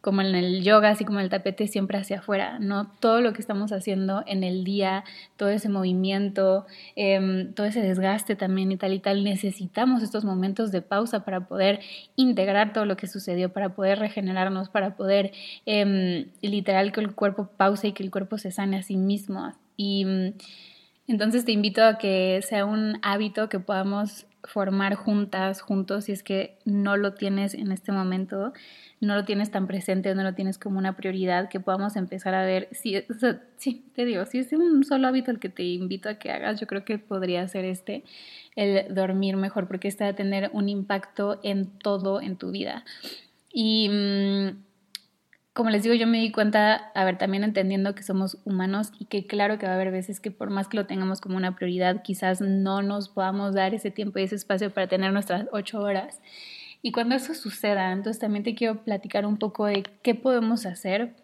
como 0.00 0.20
en 0.20 0.36
el 0.36 0.62
yoga, 0.62 0.90
así 0.90 1.04
como 1.04 1.18
en 1.18 1.24
el 1.24 1.30
tapete, 1.30 1.66
siempre 1.66 1.98
hacia 1.98 2.20
afuera, 2.20 2.60
¿no? 2.60 2.92
Todo 3.00 3.20
lo 3.20 3.32
que 3.32 3.40
estamos 3.40 3.72
haciendo 3.72 4.22
en 4.28 4.44
el 4.44 4.62
día, 4.62 5.02
todo 5.36 5.48
ese 5.48 5.68
movimiento, 5.68 6.64
em, 6.94 7.52
todo 7.54 7.66
ese 7.66 7.80
desgaste 7.80 8.36
también 8.36 8.70
y 8.70 8.76
tal 8.76 8.92
y 8.92 9.00
tal, 9.00 9.24
necesitamos 9.24 10.04
estos 10.04 10.24
momentos 10.24 10.70
de 10.70 10.80
pausa 10.80 11.24
para 11.24 11.48
poder 11.48 11.80
integrar 12.14 12.72
todo 12.72 12.84
lo 12.84 12.96
que 12.96 13.08
sucedió, 13.08 13.52
para 13.52 13.70
poder 13.70 13.98
regenerarnos, 13.98 14.68
para 14.68 14.94
poder 14.94 15.32
em, 15.66 16.26
literal 16.40 16.92
que 16.92 17.00
el 17.00 17.12
cuerpo 17.12 17.50
pause 17.56 17.88
y 17.88 17.92
que 17.92 18.04
el 18.04 18.12
cuerpo 18.12 18.38
se 18.38 18.52
sane 18.52 18.76
a 18.76 18.82
sí 18.84 18.96
mismo. 18.96 19.54
Y 19.76 20.04
mm, 20.04 20.34
entonces 21.08 21.44
te 21.44 21.50
invito 21.50 21.82
a 21.82 21.98
que 21.98 22.42
sea 22.46 22.64
un 22.64 23.00
hábito 23.02 23.48
que 23.48 23.58
podamos 23.58 24.26
formar 24.46 24.94
juntas, 24.94 25.60
juntos, 25.60 26.04
si 26.04 26.12
es 26.12 26.22
que 26.22 26.56
no 26.64 26.96
lo 26.96 27.14
tienes 27.14 27.54
en 27.54 27.72
este 27.72 27.92
momento, 27.92 28.52
no 29.00 29.14
lo 29.14 29.24
tienes 29.24 29.50
tan 29.50 29.66
presente, 29.66 30.14
no 30.14 30.22
lo 30.22 30.34
tienes 30.34 30.56
como 30.56 30.78
una 30.78 30.96
prioridad, 30.96 31.48
que 31.48 31.60
podamos 31.60 31.96
empezar 31.96 32.34
a 32.34 32.44
ver, 32.44 32.68
si, 32.72 33.02
sí, 33.56 33.84
te 33.94 34.04
digo, 34.04 34.24
si 34.24 34.38
es 34.38 34.52
un 34.52 34.84
solo 34.84 35.08
hábito 35.08 35.30
el 35.30 35.38
que 35.38 35.48
te 35.48 35.64
invito 35.64 36.08
a 36.08 36.14
que 36.14 36.30
hagas, 36.30 36.60
yo 36.60 36.66
creo 36.66 36.84
que 36.84 36.98
podría 36.98 37.46
ser 37.48 37.64
este, 37.64 38.04
el 38.54 38.94
dormir 38.94 39.36
mejor, 39.36 39.68
porque 39.68 39.88
este 39.88 40.04
va 40.04 40.10
a 40.10 40.16
tener 40.16 40.50
un 40.52 40.68
impacto 40.68 41.40
en 41.42 41.66
todo 41.66 42.20
en 42.20 42.36
tu 42.36 42.50
vida. 42.50 42.84
Y 43.52 43.88
mm, 43.88 44.65
como 45.56 45.70
les 45.70 45.82
digo, 45.82 45.94
yo 45.94 46.06
me 46.06 46.18
di 46.18 46.30
cuenta, 46.30 46.92
a 46.94 47.04
ver, 47.06 47.16
también 47.16 47.42
entendiendo 47.42 47.94
que 47.94 48.02
somos 48.02 48.36
humanos 48.44 48.92
y 48.98 49.06
que 49.06 49.26
claro 49.26 49.58
que 49.58 49.64
va 49.64 49.72
a 49.72 49.74
haber 49.76 49.90
veces 49.90 50.20
que 50.20 50.30
por 50.30 50.50
más 50.50 50.68
que 50.68 50.76
lo 50.76 50.84
tengamos 50.84 51.22
como 51.22 51.38
una 51.38 51.56
prioridad, 51.56 52.02
quizás 52.02 52.42
no 52.42 52.82
nos 52.82 53.08
podamos 53.08 53.54
dar 53.54 53.74
ese 53.74 53.90
tiempo 53.90 54.18
y 54.18 54.24
ese 54.24 54.34
espacio 54.34 54.70
para 54.70 54.86
tener 54.86 55.14
nuestras 55.14 55.46
ocho 55.52 55.80
horas. 55.80 56.20
Y 56.82 56.92
cuando 56.92 57.14
eso 57.14 57.34
suceda, 57.34 57.90
entonces 57.92 58.20
también 58.20 58.44
te 58.44 58.54
quiero 58.54 58.84
platicar 58.84 59.24
un 59.24 59.38
poco 59.38 59.64
de 59.64 59.82
qué 60.02 60.14
podemos 60.14 60.66
hacer 60.66 61.14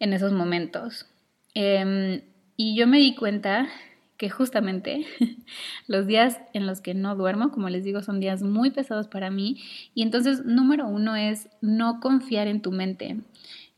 en 0.00 0.12
esos 0.12 0.32
momentos. 0.32 1.06
Em, 1.54 2.22
y 2.56 2.76
yo 2.76 2.88
me 2.88 2.98
di 2.98 3.14
cuenta 3.14 3.68
que 4.16 4.30
justamente 4.30 5.06
los 5.86 6.08
días 6.08 6.40
en 6.54 6.66
los 6.66 6.80
que 6.80 6.94
no 6.94 7.14
duermo, 7.14 7.52
como 7.52 7.68
les 7.68 7.84
digo, 7.84 8.02
son 8.02 8.18
días 8.18 8.42
muy 8.42 8.70
pesados 8.70 9.06
para 9.06 9.30
mí. 9.30 9.62
Y 9.94 10.02
entonces, 10.02 10.44
número 10.44 10.88
uno 10.88 11.14
es 11.14 11.48
no 11.60 12.00
confiar 12.00 12.48
en 12.48 12.62
tu 12.62 12.72
mente 12.72 13.18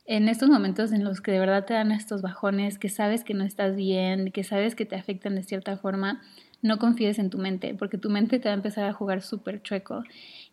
en 0.08 0.30
estos 0.30 0.48
momentos 0.48 0.90
en 0.92 1.04
los 1.04 1.20
que 1.20 1.32
de 1.32 1.38
verdad 1.38 1.66
te 1.66 1.74
dan 1.74 1.92
estos 1.92 2.22
bajones, 2.22 2.78
que 2.78 2.88
sabes 2.88 3.24
que 3.24 3.34
no 3.34 3.44
estás 3.44 3.76
bien, 3.76 4.32
que 4.32 4.42
sabes 4.42 4.74
que 4.74 4.86
te 4.86 4.96
afectan 4.96 5.34
de 5.34 5.42
cierta 5.42 5.76
forma, 5.76 6.22
no 6.62 6.78
confíes 6.78 7.18
en 7.18 7.28
tu 7.28 7.36
mente, 7.36 7.74
porque 7.74 7.98
tu 7.98 8.08
mente 8.08 8.38
te 8.38 8.48
va 8.48 8.54
a 8.54 8.56
empezar 8.56 8.86
a 8.86 8.94
jugar 8.94 9.20
súper 9.20 9.62
chueco. 9.62 10.02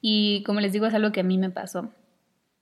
Y 0.01 0.43
como 0.43 0.59
les 0.59 0.73
digo, 0.73 0.85
es 0.87 0.93
algo 0.93 1.13
que 1.13 1.21
a 1.21 1.23
mí 1.23 1.37
me 1.37 1.49
pasó. 1.49 1.89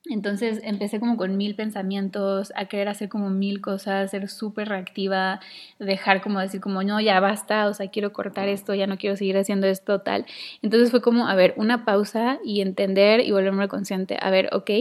Entonces 0.05 0.59
empecé 0.63 0.99
como 0.99 1.15
con 1.15 1.37
mil 1.37 1.55
pensamientos, 1.55 2.51
a 2.57 2.65
querer 2.65 2.89
hacer 2.89 3.07
como 3.07 3.29
mil 3.29 3.61
cosas, 3.61 4.11
ser 4.11 4.27
súper 4.27 4.67
reactiva, 4.67 5.39
dejar 5.79 6.21
como 6.21 6.41
decir 6.41 6.59
como, 6.59 6.83
no, 6.83 6.99
ya 6.99 7.21
basta, 7.21 7.67
o 7.69 7.73
sea, 7.73 7.89
quiero 7.89 8.11
cortar 8.11 8.49
esto, 8.49 8.73
ya 8.73 8.85
no 8.85 8.97
quiero 8.97 9.15
seguir 9.15 9.37
haciendo 9.37 9.65
esto, 9.65 10.01
tal. 10.01 10.25
Entonces 10.61 10.91
fue 10.91 11.01
como, 11.01 11.27
a 11.27 11.35
ver, 11.35 11.53
una 11.55 11.85
pausa 11.85 12.39
y 12.43 12.59
entender 12.59 13.21
y 13.21 13.31
volverme 13.31 13.69
consciente. 13.69 14.17
A 14.19 14.29
ver, 14.29 14.49
ok, 14.51 14.71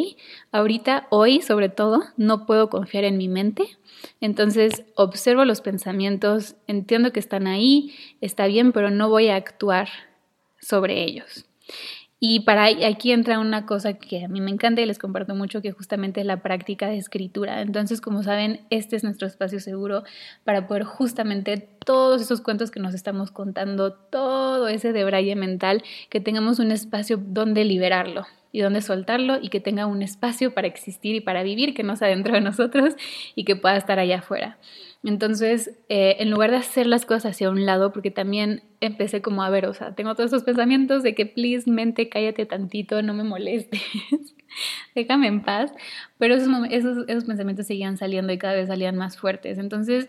ahorita, 0.50 1.07
hoy 1.11 1.41
sobre 1.41 1.69
todo, 1.69 2.02
no 2.17 2.45
puedo 2.45 2.69
confiar 2.69 3.05
en 3.05 3.17
mi 3.17 3.29
mente. 3.29 3.62
Entonces 4.21 4.85
observo 4.97 5.45
los 5.45 5.61
pensamientos, 5.61 6.57
entiendo 6.67 7.12
que 7.12 7.21
están 7.21 7.47
ahí, 7.47 7.95
está 8.21 8.47
bien, 8.49 8.73
pero 8.73 8.91
no 8.91 9.09
voy 9.09 9.29
a 9.29 9.37
actuar 9.37 9.88
sobre 10.59 11.05
ellos. 11.05 11.47
Y 12.25 12.38
para 12.41 12.67
aquí 12.67 13.11
entra 13.11 13.41
una 13.41 13.67
cosa 13.67 13.95
que 13.95 14.25
a 14.25 14.29
mí 14.29 14.41
me 14.41 14.52
encanta 14.52 14.81
y 14.81 14.87
les 14.87 15.00
comparto 15.00 15.35
mucho, 15.35 15.61
que 15.61 15.73
justamente 15.73 16.21
es 16.21 16.26
la 16.26 16.41
práctica 16.41 16.87
de 16.87 16.97
escritura. 16.97 17.62
Entonces, 17.62 18.00
como 18.00 18.23
saben, 18.23 18.61
este 18.71 18.95
es 18.95 19.02
nuestro 19.02 19.26
espacio 19.26 19.59
seguro 19.59 20.05
para 20.45 20.69
poder 20.69 20.85
justamente 20.85 21.69
todos 21.85 22.23
esos 22.23 22.41
cuentos 22.41 22.71
que 22.71 22.79
nos 22.79 22.95
estamos 22.95 23.33
contando, 23.33 23.93
todo 23.93 24.69
ese 24.69 24.93
debraye 24.93 25.35
mental, 25.35 25.83
que 26.11 26.21
tengamos 26.21 26.61
un 26.61 26.71
espacio 26.71 27.21
donde 27.21 27.64
liberarlo 27.64 28.25
y 28.52 28.61
donde 28.61 28.83
soltarlo 28.83 29.38
y 29.43 29.49
que 29.49 29.59
tenga 29.59 29.87
un 29.87 30.00
espacio 30.00 30.55
para 30.55 30.69
existir 30.69 31.17
y 31.17 31.21
para 31.23 31.43
vivir, 31.43 31.75
que 31.75 31.83
no 31.83 31.97
sea 31.97 32.07
dentro 32.07 32.35
de 32.35 32.41
nosotros 32.41 32.95
y 33.35 33.43
que 33.43 33.57
pueda 33.57 33.76
estar 33.76 33.99
allá 33.99 34.19
afuera. 34.19 34.59
Entonces, 35.04 35.73
eh, 35.88 36.16
en 36.21 36.30
lugar 36.30 36.52
de 36.52 36.59
hacer 36.59 36.87
las 36.87 37.04
cosas 37.06 37.32
hacia 37.32 37.50
un 37.50 37.66
lado, 37.66 37.92
porque 37.92 38.11
también 38.11 38.62
empecé 38.80 39.21
como 39.21 39.42
a 39.42 39.50
ver, 39.50 39.66
o 39.66 39.75
sea, 39.75 39.94
tengo 39.94 40.14
todos 40.14 40.30
esos 40.30 40.44
pensamientos 40.44 41.02
de 41.02 41.14
que, 41.14 41.26
please, 41.26 41.68
mente, 41.68 42.09
cállate 42.09 42.47
tantito, 42.47 43.02
no 43.02 43.12
me 43.12 43.25
molestes, 43.25 43.82
déjame 44.94 45.26
en 45.26 45.42
paz, 45.42 45.73
pero 46.18 46.35
esos, 46.35 46.49
esos, 46.71 47.04
esos 47.09 47.25
pensamientos 47.25 47.66
seguían 47.66 47.97
saliendo 47.97 48.32
y 48.32 48.38
cada 48.38 48.54
vez 48.54 48.68
salían 48.68 48.97
más 48.97 49.16
fuertes. 49.16 49.59
Entonces, 49.59 50.09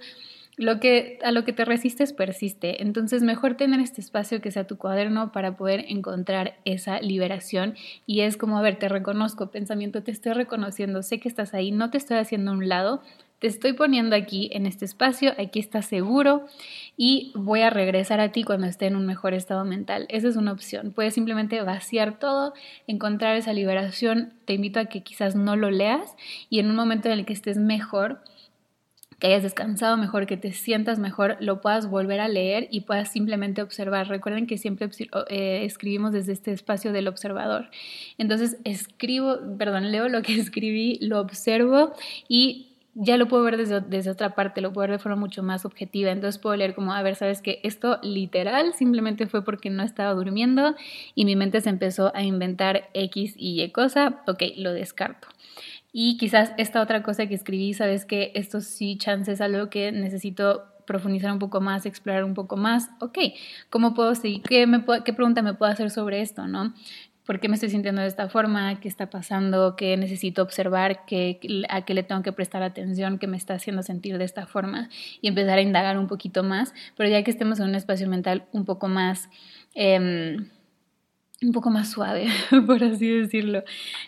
lo 0.55 0.79
que, 0.79 1.19
a 1.23 1.31
lo 1.31 1.45
que 1.45 1.53
te 1.53 1.65
resistes 1.65 2.13
persiste. 2.13 2.83
Entonces, 2.83 3.23
mejor 3.23 3.55
tener 3.55 3.79
este 3.79 4.01
espacio 4.01 4.41
que 4.41 4.51
sea 4.51 4.67
tu 4.67 4.77
cuaderno 4.77 5.31
para 5.31 5.57
poder 5.57 5.85
encontrar 5.87 6.57
esa 6.65 6.99
liberación. 7.01 7.75
Y 8.05 8.21
es 8.21 8.37
como, 8.37 8.57
a 8.57 8.61
ver, 8.61 8.77
te 8.77 8.89
reconozco, 8.89 9.49
pensamiento, 9.49 10.03
te 10.03 10.11
estoy 10.11 10.33
reconociendo, 10.33 11.01
sé 11.01 11.19
que 11.19 11.29
estás 11.29 11.53
ahí, 11.53 11.71
no 11.71 11.89
te 11.89 11.97
estoy 11.97 12.17
haciendo 12.17 12.51
a 12.51 12.53
un 12.53 12.69
lado, 12.69 13.01
te 13.43 13.49
estoy 13.49 13.73
poniendo 13.73 14.15
aquí 14.15 14.49
en 14.53 14.65
este 14.65 14.85
espacio, 14.85 15.33
aquí 15.37 15.59
estás 15.59 15.85
seguro 15.85 16.45
y 16.95 17.33
voy 17.35 17.59
a 17.59 17.69
regresar 17.69 18.21
a 18.21 18.31
ti 18.31 18.45
cuando 18.45 18.67
esté 18.67 18.85
en 18.85 18.95
un 18.95 19.05
mejor 19.05 19.33
estado 19.33 19.65
mental. 19.65 20.05
Esa 20.07 20.29
es 20.29 20.37
una 20.37 20.53
opción. 20.53 20.93
Puedes 20.93 21.13
simplemente 21.13 21.61
vaciar 21.61 22.19
todo, 22.19 22.53
encontrar 22.87 23.35
esa 23.35 23.51
liberación. 23.51 24.31
Te 24.45 24.53
invito 24.53 24.79
a 24.79 24.85
que 24.85 25.03
quizás 25.03 25.35
no 25.35 25.57
lo 25.57 25.71
leas 25.71 26.15
y 26.49 26.59
en 26.59 26.69
un 26.69 26.77
momento 26.77 27.09
en 27.09 27.19
el 27.19 27.25
que 27.25 27.33
estés 27.33 27.57
mejor, 27.57 28.21
que 29.19 29.27
hayas 29.27 29.43
descansado 29.43 29.97
mejor, 29.97 30.25
que 30.25 30.37
te 30.37 30.53
sientas 30.53 30.97
mejor, 30.99 31.35
lo 31.41 31.59
puedas 31.59 31.89
volver 31.89 32.21
a 32.21 32.29
leer 32.29 32.69
y 32.71 32.81
puedas 32.81 33.11
simplemente 33.11 33.61
observar. 33.61 34.07
Recuerden 34.07 34.47
que 34.47 34.57
siempre 34.57 34.89
eh, 35.27 35.65
escribimos 35.65 36.13
desde 36.13 36.31
este 36.31 36.53
espacio 36.53 36.93
del 36.93 37.09
observador. 37.09 37.69
Entonces 38.17 38.55
escribo, 38.63 39.37
perdón, 39.57 39.91
leo 39.91 40.07
lo 40.07 40.21
que 40.21 40.35
escribí, 40.39 40.97
lo 41.01 41.19
observo 41.19 41.91
y 42.29 42.69
ya 42.95 43.17
lo 43.17 43.27
puedo 43.27 43.43
ver 43.43 43.57
desde, 43.57 43.81
desde, 43.81 44.11
otra 44.11 44.35
parte, 44.35 44.61
lo 44.61 44.71
puedo 44.71 44.87
ver 44.87 44.97
de 44.97 45.03
forma 45.03 45.17
mucho 45.17 45.41
más 45.43 45.65
objetiva. 45.65 46.11
Entonces 46.11 46.39
puedo 46.39 46.55
leer 46.55 46.75
como, 46.75 46.93
a 46.93 47.01
ver, 47.01 47.15
sabes 47.15 47.41
que 47.41 47.59
esto 47.63 47.99
literal 48.03 48.73
simplemente 48.73 49.27
fue 49.27 49.43
porque 49.43 49.69
no 49.69 49.83
estaba 49.83 50.13
durmiendo 50.13 50.75
y 51.15 51.25
mi 51.25 51.35
mente 51.35 51.61
se 51.61 51.69
empezó 51.69 52.15
a 52.15 52.23
inventar 52.23 52.89
X 52.93 53.35
y 53.37 53.61
Y 53.61 53.71
cosa, 53.71 54.21
ok, 54.27 54.43
lo 54.57 54.73
descarto. 54.73 55.27
Y 55.91 56.17
quizás 56.17 56.53
esta 56.57 56.81
otra 56.81 57.03
cosa 57.03 57.27
que 57.27 57.35
escribí, 57.35 57.73
sabes 57.73 58.05
que 58.05 58.31
esto 58.35 58.61
sí, 58.61 58.97
chance 58.97 59.31
es 59.31 59.41
algo 59.41 59.69
que 59.69 59.91
necesito 59.91 60.63
profundizar 60.85 61.31
un 61.31 61.39
poco 61.39 61.61
más, 61.61 61.85
explorar 61.85 62.23
un 62.23 62.33
poco 62.33 62.57
más, 62.57 62.89
ok, 62.99 63.17
¿cómo 63.69 63.93
puedo 63.93 64.15
seguir? 64.15 64.41
¿Qué, 64.41 64.67
me 64.67 64.83
¿Qué 65.05 65.13
pregunta 65.13 65.41
me 65.41 65.53
puedo 65.53 65.71
hacer 65.71 65.91
sobre 65.91 66.21
esto, 66.21 66.47
no? 66.47 66.73
Por 67.25 67.39
qué 67.39 67.47
me 67.47 67.55
estoy 67.55 67.69
sintiendo 67.69 68.01
de 68.01 68.07
esta 68.07 68.27
forma, 68.27 68.79
qué 68.79 68.87
está 68.87 69.09
pasando, 69.09 69.75
qué 69.75 69.95
necesito 69.95 70.41
observar, 70.41 71.05
qué, 71.05 71.39
a 71.69 71.83
qué 71.83 71.93
le 71.93 72.03
tengo 72.03 72.21
que 72.21 72.33
prestar 72.33 72.63
atención, 72.63 73.17
qué 73.17 73.27
me 73.27 73.37
está 73.37 73.53
haciendo 73.53 73.81
sentir 73.81 74.17
de 74.17 74.25
esta 74.25 74.45
forma 74.45 74.89
y 75.21 75.29
empezar 75.29 75.57
a 75.57 75.61
indagar 75.61 75.97
un 75.97 76.07
poquito 76.07 76.43
más, 76.43 76.73
pero 76.97 77.09
ya 77.09 77.23
que 77.23 77.31
estemos 77.31 77.59
en 77.59 77.69
un 77.69 77.75
espacio 77.75 78.07
mental 78.09 78.45
un 78.51 78.65
poco 78.65 78.87
más... 78.87 79.29
Em, 79.73 80.49
un 81.41 81.51
poco 81.51 81.69
más 81.69 81.91
suave, 81.91 82.27
por 82.65 82.81
así 82.85 83.09
decirlo, 83.09 83.63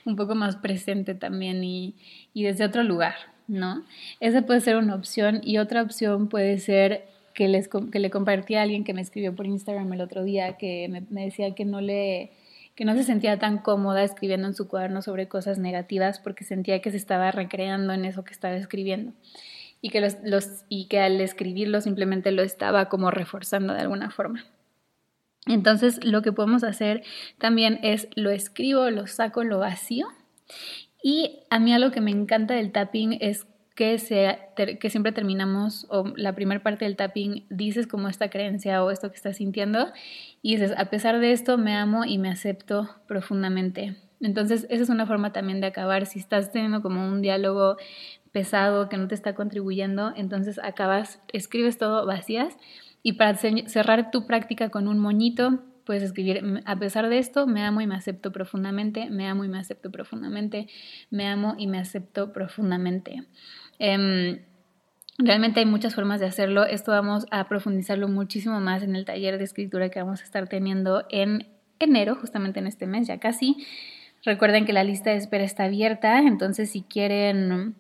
un 0.06 0.16
poco 0.16 0.36
más 0.36 0.56
presente 0.56 1.16
también 1.16 1.66
y, 1.66 1.96
y 2.34 2.44
desde 2.44 2.64
otro 2.64 2.82
lugar, 2.82 3.16
¿no? 3.50 3.84
Esa 4.22 4.44
puede 4.44 4.62
ser 4.62 4.78
una 4.78 4.96
opción 4.96 5.42
y 5.44 5.58
otra 5.58 5.82
opción 5.82 6.30
puede 6.30 6.60
ser 6.60 7.08
que, 7.34 7.50
les, 7.50 7.68
que 7.68 8.00
le 8.00 8.10
compartí 8.10 8.56
a 8.56 8.62
alguien 8.62 8.86
que 8.86 8.94
me 8.94 9.02
escribió 9.02 9.36
por 9.36 9.48
Instagram 9.48 9.92
el 9.92 10.00
otro 10.00 10.24
día 10.24 10.56
que 10.56 10.88
me, 10.88 11.02
me 11.10 11.26
decía 11.26 11.54
que 11.56 11.66
no 11.66 11.82
le 11.82 12.32
que 12.76 12.86
no 12.86 12.94
se 12.94 13.04
sentía 13.04 13.40
tan 13.40 13.58
cómoda 13.58 14.04
escribiendo 14.04 14.48
en 14.48 14.54
su 14.54 14.68
cuaderno 14.68 15.02
sobre 15.02 15.28
cosas 15.28 15.60
negativas 15.60 16.20
porque 16.20 16.44
sentía 16.44 16.82
que 16.82 16.92
se 16.92 16.98
estaba 16.98 17.32
recreando 17.32 17.94
en 17.94 18.06
eso 18.06 18.24
que 18.24 18.34
estaba 18.34 18.56
escribiendo 18.56 19.14
y 19.82 19.90
que, 19.90 20.02
los, 20.02 20.66
y 20.68 20.88
que 20.88 21.00
al 21.00 21.22
escribirlo 21.22 21.80
simplemente 21.80 22.32
lo 22.32 22.44
estaba 22.44 22.90
como 22.90 23.12
reforzando 23.12 23.74
de 23.74 23.82
alguna 23.82 24.10
forma. 24.10 24.44
Entonces 25.46 26.04
lo 26.04 26.22
que 26.22 26.32
podemos 26.32 26.64
hacer 26.64 27.04
también 27.38 27.80
es 27.84 28.08
lo 28.16 28.32
escribo, 28.32 28.90
lo 28.90 29.08
saco, 29.08 29.44
lo 29.44 29.60
vacío. 29.60 30.08
Y 31.04 31.42
a 31.52 31.60
mí 31.60 31.72
algo 31.72 31.92
que 31.92 32.02
me 32.02 32.12
encanta 32.12 32.56
del 32.56 32.72
tapping 32.72 33.20
es 33.22 33.46
que, 33.76 34.00
se, 34.00 34.40
que 34.80 34.90
siempre 34.90 35.12
terminamos, 35.12 35.86
o 35.90 36.06
la 36.16 36.34
primera 36.34 36.64
parte 36.64 36.86
del 36.86 36.96
tapping, 36.96 37.46
dices 37.50 37.88
como 37.88 38.08
esta 38.08 38.30
creencia 38.30 38.84
o 38.84 38.90
esto 38.90 39.10
que 39.10 39.18
estás 39.18 39.38
sintiendo, 39.38 39.92
y 40.42 40.56
dices, 40.56 40.74
a 40.78 40.86
pesar 40.86 41.20
de 41.20 41.32
esto, 41.32 41.58
me 41.58 41.76
amo 41.76 42.06
y 42.06 42.18
me 42.18 42.30
acepto 42.30 42.90
profundamente. 43.08 43.98
Entonces, 44.22 44.66
esa 44.70 44.84
es 44.84 44.90
una 44.90 45.06
forma 45.06 45.34
también 45.34 45.60
de 45.60 45.68
acabar. 45.68 46.06
Si 46.06 46.20
estás 46.20 46.52
teniendo 46.52 46.82
como 46.82 47.06
un 47.06 47.22
diálogo 47.22 47.78
pesado 48.32 48.90
que 48.90 48.98
no 48.98 49.08
te 49.08 49.16
está 49.16 49.36
contribuyendo, 49.36 50.14
entonces 50.16 50.60
acabas, 50.62 51.22
escribes 51.32 51.78
todo 51.78 52.06
vacías 52.06 52.58
y 53.04 53.14
para 53.14 53.36
cerrar 53.36 54.12
tu 54.12 54.26
práctica 54.26 54.70
con 54.70 54.88
un 54.88 55.00
moñito, 55.00 55.60
puedes 55.86 56.04
escribir, 56.04 56.62
a 56.66 56.76
pesar 56.78 57.08
de 57.08 57.20
esto, 57.20 57.48
me 57.48 57.64
amo 57.64 57.80
y 57.82 57.88
me 57.88 57.96
acepto 57.96 58.32
profundamente, 58.32 59.10
me 59.10 59.28
amo 59.28 59.46
y 59.46 59.48
me 59.48 59.60
acepto 59.60 59.92
profundamente, 59.92 60.68
me 61.12 61.28
amo 61.28 61.56
y 61.58 61.68
me 61.68 61.78
acepto 61.78 62.34
profundamente. 62.34 63.24
Em, 63.80 64.40
realmente 65.18 65.60
hay 65.60 65.66
muchas 65.66 65.96
formas 65.96 66.20
de 66.20 66.26
hacerlo. 66.26 66.66
Esto 66.66 66.92
vamos 66.92 67.26
a 67.32 67.48
profundizarlo 67.48 68.08
muchísimo 68.08 68.60
más 68.60 68.84
en 68.84 68.96
el 68.96 69.06
taller 69.06 69.38
de 69.38 69.44
escritura 69.44 69.90
que 69.90 70.02
vamos 70.02 70.22
a 70.22 70.24
estar 70.24 70.48
teniendo 70.48 71.06
en 71.10 71.48
enero, 71.80 72.16
justamente 72.16 72.60
en 72.60 72.68
este 72.68 72.88
mes, 72.88 73.08
ya 73.08 73.20
casi. 73.20 73.66
Recuerden 74.24 74.66
que 74.66 74.74
la 74.74 74.84
lista 74.84 75.12
de 75.12 75.18
espera 75.18 75.44
está 75.44 75.66
abierta, 75.66 76.20
entonces 76.20 76.72
si 76.72 76.82
quieren 76.82 77.76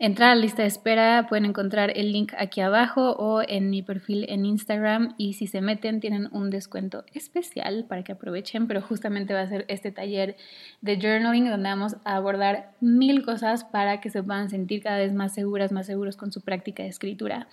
entrar 0.00 0.30
a 0.30 0.34
la 0.34 0.40
lista 0.40 0.62
de 0.62 0.68
espera, 0.68 1.26
pueden 1.28 1.44
encontrar 1.44 1.92
el 1.96 2.10
link 2.10 2.32
aquí 2.36 2.60
abajo 2.60 3.12
o 3.12 3.42
en 3.46 3.70
mi 3.70 3.82
perfil 3.82 4.26
en 4.28 4.44
Instagram 4.44 5.14
y 5.18 5.34
si 5.34 5.46
se 5.46 5.60
meten 5.60 6.00
tienen 6.00 6.28
un 6.32 6.50
descuento 6.50 7.04
especial 7.14 7.84
para 7.88 8.02
que 8.02 8.12
aprovechen, 8.12 8.66
pero 8.66 8.82
justamente 8.82 9.34
va 9.34 9.42
a 9.42 9.48
ser 9.48 9.64
este 9.68 9.92
taller 9.92 10.36
de 10.80 10.98
journaling 11.00 11.48
donde 11.48 11.68
vamos 11.68 11.96
a 12.04 12.16
abordar 12.16 12.72
mil 12.80 13.24
cosas 13.24 13.64
para 13.64 14.00
que 14.00 14.10
se 14.10 14.22
puedan 14.22 14.50
sentir 14.50 14.82
cada 14.82 14.98
vez 14.98 15.12
más 15.12 15.32
seguras, 15.32 15.70
más 15.70 15.86
seguros 15.86 16.16
con 16.16 16.32
su 16.32 16.40
práctica 16.40 16.82
de 16.82 16.88
escritura 16.88 17.48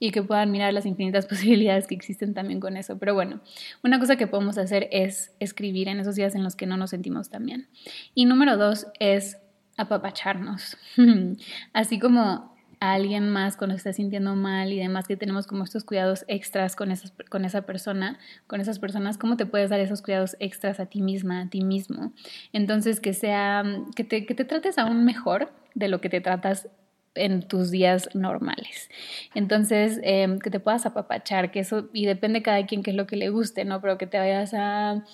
y 0.00 0.10
que 0.10 0.22
puedan 0.22 0.50
mirar 0.50 0.72
las 0.72 0.86
infinitas 0.86 1.26
posibilidades 1.28 1.86
que 1.86 1.94
existen 1.94 2.34
también 2.34 2.58
con 2.58 2.76
eso. 2.76 2.98
Pero 2.98 3.14
bueno, 3.14 3.40
una 3.84 4.00
cosa 4.00 4.16
que 4.16 4.26
podemos 4.26 4.58
hacer 4.58 4.88
es 4.90 5.32
escribir 5.38 5.88
en 5.88 6.00
esos 6.00 6.16
días 6.16 6.34
en 6.34 6.42
los 6.42 6.56
que 6.56 6.66
no 6.66 6.76
nos 6.76 6.90
sentimos 6.90 7.30
tan 7.30 7.46
bien. 7.46 7.68
Y 8.14 8.24
número 8.24 8.56
dos 8.56 8.88
es 8.98 9.38
apapacharnos. 9.76 10.76
Así 11.72 11.98
como 11.98 12.54
a 12.80 12.92
alguien 12.92 13.30
más 13.30 13.56
cuando 13.56 13.76
está 13.76 13.92
sintiendo 13.92 14.34
mal 14.36 14.72
y 14.72 14.78
demás, 14.78 15.06
que 15.06 15.16
tenemos 15.16 15.46
como 15.46 15.64
estos 15.64 15.84
cuidados 15.84 16.24
extras 16.28 16.76
con, 16.76 16.90
esas, 16.90 17.12
con 17.30 17.44
esa 17.44 17.62
persona, 17.62 18.18
con 18.46 18.60
esas 18.60 18.78
personas, 18.78 19.18
¿cómo 19.18 19.36
te 19.36 19.46
puedes 19.46 19.70
dar 19.70 19.80
esos 19.80 20.02
cuidados 20.02 20.36
extras 20.38 20.80
a 20.80 20.86
ti 20.86 21.00
misma, 21.00 21.42
a 21.42 21.48
ti 21.48 21.62
mismo? 21.62 22.12
Entonces, 22.52 23.00
que 23.00 23.12
sea, 23.12 23.64
que 23.96 24.04
te, 24.04 24.26
que 24.26 24.34
te 24.34 24.44
trates 24.44 24.78
aún 24.78 25.04
mejor 25.04 25.52
de 25.74 25.88
lo 25.88 26.00
que 26.00 26.08
te 26.08 26.20
tratas 26.20 26.68
en 27.14 27.46
tus 27.46 27.70
días 27.70 28.10
normales. 28.14 28.90
Entonces, 29.34 30.00
em, 30.02 30.38
que 30.40 30.50
te 30.50 30.58
puedas 30.60 30.84
apapachar, 30.84 31.52
que 31.52 31.60
eso, 31.60 31.88
y 31.92 32.06
depende 32.06 32.42
cada 32.42 32.66
quien 32.66 32.82
qué 32.82 32.90
es 32.90 32.96
lo 32.96 33.06
que 33.06 33.16
le 33.16 33.28
guste, 33.28 33.64
¿no? 33.64 33.80
Pero 33.80 33.98
que 33.98 34.06
te 34.06 34.18
vayas 34.18 34.52
a 34.52 35.04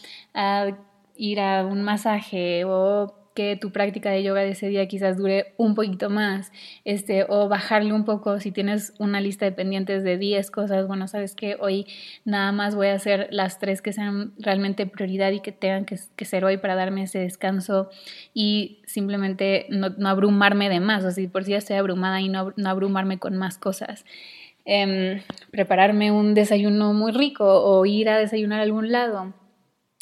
ir 1.17 1.41
a 1.41 1.67
un 1.67 1.83
masaje 1.83 2.65
o 2.65 3.20
que 3.35 3.57
tu 3.57 3.71
práctica 3.71 4.11
de 4.11 4.23
yoga 4.23 4.41
de 4.41 4.51
ese 4.51 4.69
día 4.69 4.87
quizás 4.89 5.17
dure 5.17 5.55
un 5.57 5.75
poquito 5.75 6.11
más, 6.11 6.53
este, 6.85 7.25
o 7.29 7.49
bajarle 7.49 7.93
un 7.93 8.05
poco 8.05 8.41
si 8.41 8.51
tienes 8.51 8.93
una 8.99 9.21
lista 9.21 9.45
de 9.45 9.53
pendientes 9.53 10.03
de 10.03 10.19
10 10.19 10.51
cosas, 10.51 10.87
bueno, 10.87 11.07
sabes 11.07 11.35
que 11.35 11.57
hoy 11.61 11.87
nada 12.25 12.53
más 12.53 12.75
voy 12.75 12.89
a 12.89 12.95
hacer 12.95 13.29
las 13.31 13.59
tres 13.59 13.83
que 13.83 13.93
sean 13.93 14.33
realmente 14.39 14.87
prioridad 14.87 15.31
y 15.33 15.41
que 15.41 15.53
tengan 15.53 15.85
que, 15.85 16.25
ser 16.25 16.45
hoy 16.45 16.57
para 16.57 16.75
darme 16.75 17.03
ese 17.05 17.21
descanso 17.21 17.91
y 18.35 18.83
simplemente 18.87 19.67
no, 19.71 20.09
abrumarme 20.09 20.69
de 20.69 20.81
más, 20.81 21.05
o 21.05 21.11
sea, 21.11 21.29
por 21.29 21.45
si 21.45 21.53
ya 21.53 21.59
estoy 21.59 21.77
abrumada 21.77 22.21
y 22.21 22.29
no, 22.29 22.53
no 22.57 22.69
abrumarme 22.69 23.19
con 23.19 23.37
más 23.37 23.59
cosas. 23.59 24.05
Em, 24.65 25.23
prepararme 25.51 26.13
un 26.13 26.35
desayuno 26.35 26.93
muy 26.93 27.13
rico 27.13 27.45
o 27.45 27.87
ir 27.87 28.09
a 28.09 28.19
desayunar 28.19 28.61
a 28.61 28.65
algún 28.65 28.93
lado 28.93 29.35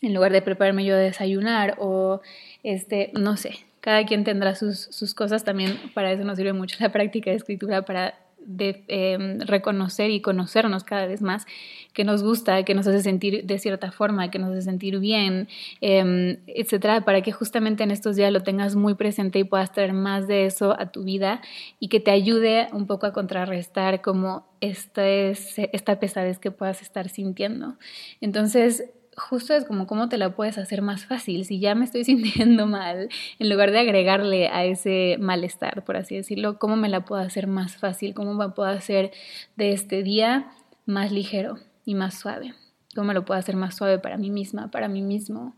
en 0.02 0.14
lugar 0.14 0.32
de 0.32 0.42
prepararme 0.42 0.84
yo 0.84 0.94
a 0.94 0.98
desayunar 0.98 1.76
o 1.78 2.20
este, 2.62 3.10
no 3.14 3.36
sé, 3.36 3.58
cada 3.80 4.04
quien 4.04 4.24
tendrá 4.24 4.54
sus, 4.54 4.78
sus 4.78 5.14
cosas 5.14 5.44
también, 5.44 5.78
para 5.94 6.12
eso 6.12 6.24
nos 6.24 6.36
sirve 6.36 6.52
mucho 6.52 6.76
la 6.80 6.90
práctica 6.90 7.30
de 7.30 7.36
escritura, 7.36 7.82
para 7.82 8.14
em, 8.58 9.40
reconocer 9.40 10.10
y 10.10 10.20
conocernos 10.20 10.82
cada 10.82 11.06
vez 11.06 11.20
más, 11.20 11.46
que 11.92 12.04
nos 12.04 12.22
gusta, 12.22 12.62
que 12.64 12.74
nos 12.74 12.86
hace 12.86 13.02
sentir 13.02 13.44
de 13.44 13.58
cierta 13.58 13.92
forma, 13.92 14.30
que 14.30 14.38
nos 14.38 14.50
hace 14.52 14.62
sentir 14.62 14.98
bien, 14.98 15.48
eh, 15.80 16.38
etcétera, 16.46 17.02
para 17.02 17.20
que 17.20 17.30
justamente 17.32 17.82
en 17.82 17.90
estos 17.90 18.16
días 18.16 18.32
lo 18.32 18.42
tengas 18.42 18.74
muy 18.74 18.94
presente 18.94 19.38
y 19.38 19.44
puedas 19.44 19.72
traer 19.72 19.92
más 19.92 20.26
de 20.26 20.46
eso 20.46 20.78
a 20.78 20.90
tu 20.90 21.04
vida 21.04 21.42
y 21.78 21.88
que 21.88 22.00
te 22.00 22.10
ayude 22.10 22.68
un 22.72 22.86
poco 22.86 23.06
a 23.06 23.12
contrarrestar 23.12 24.00
como 24.00 24.46
esta, 24.60 25.06
es, 25.06 25.54
esta 25.58 26.00
pesadez 26.00 26.38
que 26.38 26.50
puedas 26.50 26.80
estar 26.80 27.08
sintiendo. 27.10 27.76
Entonces, 28.20 28.84
justo 29.18 29.54
es 29.54 29.64
como 29.64 29.86
cómo 29.86 30.08
te 30.08 30.16
la 30.16 30.34
puedes 30.34 30.58
hacer 30.58 30.82
más 30.82 31.04
fácil. 31.04 31.44
Si 31.44 31.60
ya 31.60 31.74
me 31.74 31.84
estoy 31.84 32.04
sintiendo 32.06 32.66
mal, 32.66 33.08
en 33.38 33.50
lugar 33.50 33.70
de 33.70 33.80
agregarle 33.80 34.48
a 34.48 34.64
ese 34.64 35.16
malestar, 35.20 35.84
por 35.84 35.96
así 35.96 36.16
decirlo, 36.16 36.58
cómo 36.58 36.76
me 36.76 36.88
la 36.88 37.04
puedo 37.04 37.20
hacer 37.20 37.46
más 37.46 37.76
fácil, 37.76 38.14
cómo 38.14 38.34
me 38.34 38.50
puedo 38.50 38.68
hacer 38.68 39.12
de 39.56 39.72
este 39.72 40.02
día 40.02 40.52
más 40.86 41.12
ligero 41.12 41.58
y 41.84 41.94
más 41.94 42.18
suave 42.18 42.54
cómo 42.98 43.12
lo 43.12 43.24
puedo 43.24 43.38
hacer 43.38 43.54
más 43.54 43.76
suave 43.76 44.00
para 44.00 44.16
mí 44.16 44.28
misma, 44.28 44.72
para 44.72 44.88
mí 44.88 45.02
mismo. 45.02 45.54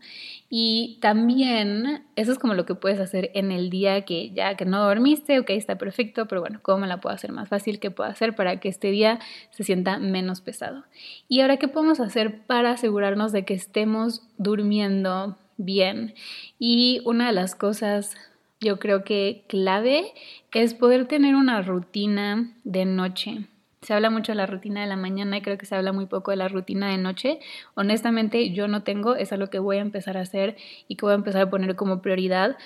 Y 0.47 0.99
también, 1.01 2.03
eso 2.15 2.31
es 2.31 2.37
como 2.37 2.53
lo 2.53 2.67
que 2.67 2.75
puedes 2.75 2.99
hacer 2.99 3.31
en 3.33 3.51
el 3.51 3.71
día 3.71 4.01
que 4.01 4.29
ya 4.29 4.55
que 4.55 4.65
no 4.65 4.79
dormiste, 4.83 5.39
ok, 5.39 5.49
está 5.49 5.79
perfecto, 5.79 6.27
pero 6.27 6.41
bueno, 6.41 6.59
¿cómo 6.61 6.85
la 6.85 7.01
puedo 7.01 7.15
hacer 7.15 7.31
más 7.31 7.49
fácil? 7.49 7.79
¿Qué 7.79 7.89
puedo 7.89 8.07
hacer 8.07 8.35
para 8.35 8.59
que 8.59 8.69
este 8.69 8.91
día 8.91 9.17
se 9.49 9.63
sienta 9.63 9.97
menos 9.97 10.39
pesado? 10.39 10.83
Y 11.27 11.41
ahora, 11.41 11.57
¿qué 11.57 11.67
podemos 11.67 11.99
hacer 11.99 12.43
para 12.45 12.73
asegurarnos 12.73 13.31
de 13.31 13.43
que 13.43 13.55
estemos 13.55 14.21
durmiendo 14.37 15.35
bien? 15.57 16.13
Y 16.59 17.01
una 17.05 17.25
de 17.25 17.33
las 17.33 17.55
cosas 17.55 18.15
yo 18.59 18.77
creo 18.77 19.03
que 19.03 19.45
clave 19.47 20.13
es 20.51 20.75
poder 20.75 21.07
tener 21.07 21.33
una 21.33 21.63
rutina 21.63 22.53
de 22.63 22.85
noche. 22.85 23.47
Se 23.81 23.95
habla 23.95 24.11
mucho 24.11 24.31
de 24.33 24.35
la 24.35 24.45
rutina 24.45 24.81
de 24.81 24.87
la 24.87 24.95
mañana 24.95 25.37
y 25.37 25.41
creo 25.41 25.57
que 25.57 25.65
se 25.65 25.73
habla 25.73 25.91
muy 25.91 26.05
poco 26.05 26.29
de 26.29 26.37
la 26.37 26.47
rutina 26.47 26.89
de 26.89 26.99
noche. 26.99 27.39
Honestamente, 27.73 28.51
yo 28.51 28.67
no 28.67 28.83
tengo, 28.83 29.15
es 29.15 29.33
algo 29.33 29.47
que 29.47 29.57
voy 29.57 29.77
a 29.77 29.81
empezar 29.81 30.17
a 30.17 30.21
hacer 30.21 30.55
y 30.87 30.97
que 30.97 31.05
voy 31.05 31.13
a 31.13 31.15
empezar 31.15 31.41
a 31.41 31.49
poner 31.49 31.75
como 31.75 31.99
prioridad, 31.99 32.57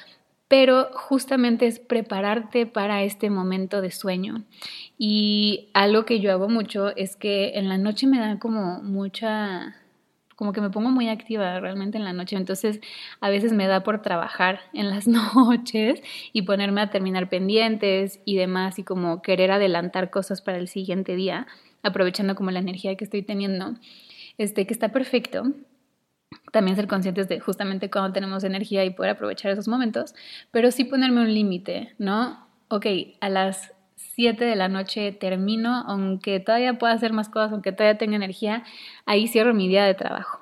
pero 0.49 0.89
justamente 0.93 1.67
es 1.67 1.80
prepararte 1.80 2.65
para 2.65 3.04
este 3.04 3.30
momento 3.30 3.82
de 3.82 3.91
sueño. 3.91 4.43
Y 4.97 5.69
algo 5.73 6.04
que 6.04 6.19
yo 6.19 6.34
hago 6.34 6.49
mucho 6.49 6.93
es 6.97 7.15
que 7.15 7.54
en 7.56 7.69
la 7.69 7.78
noche 7.78 8.08
me 8.08 8.19
da 8.19 8.38
como 8.38 8.84
mucha 8.84 9.78
como 10.36 10.52
que 10.54 10.62
me 10.62 10.69
pongo 10.69 10.89
muy 10.89 11.10
activa 11.10 11.60
realmente 11.60 11.98
en 11.98 12.04
la 12.04 12.13
noche, 12.13 12.36
entonces 12.36 12.80
a 13.21 13.30
veces 13.30 13.54
me 13.54 13.67
da 13.67 13.84
por 13.84 14.02
trabajar 14.02 14.60
en 14.74 14.89
las 14.89 15.08
noches 15.08 16.02
y 16.34 16.43
ponerme 16.43 16.82
a 16.82 16.89
terminar 16.89 17.30
pendientes 17.30 18.19
y 18.26 18.36
demás 18.36 18.80
y 18.80 18.84
como 18.84 19.21
querer 19.21 19.52
adelantar 19.52 20.10
cosas 20.10 20.41
para 20.41 20.58
el 20.58 20.67
siguiente 20.67 21.15
día, 21.15 21.48
aprovechando 21.84 22.36
como 22.36 22.52
la 22.52 22.60
energía 22.60 22.95
que 22.95 23.04
estoy 23.04 23.21
teniendo, 23.21 23.76
este 24.38 24.65
que 24.65 24.74
está 24.74 24.89
perfecto. 24.89 25.43
También 26.52 26.76
ser 26.76 26.88
conscientes 26.88 27.28
de 27.28 27.39
justamente 27.39 27.89
cuando 27.89 28.12
tenemos 28.13 28.43
energía 28.43 28.84
y 28.84 28.89
poder 28.89 29.12
aprovechar 29.12 29.52
esos 29.52 29.67
momentos, 29.67 30.15
pero 30.52 30.71
sí 30.71 30.84
ponerme 30.84 31.21
un 31.21 31.34
límite, 31.34 31.93
¿no? 31.98 32.48
Ok, 32.67 32.88
a 33.21 33.30
las 33.30 33.74
7 34.15 34.45
de 34.45 34.56
la 34.56 34.69
noche 34.69 35.12
termino, 35.12 35.84
aunque 35.88 36.39
todavía 36.39 36.78
pueda 36.80 36.93
hacer 36.93 37.12
más 37.12 37.28
cosas, 37.28 37.51
aunque 37.51 37.73
todavía 37.73 37.97
tenga 37.97 38.15
energía, 38.15 38.63
ahí 39.06 39.28
cierro 39.28 39.54
mi 39.54 39.67
día 39.67 39.84
de 39.84 39.93
trabajo. 39.93 40.39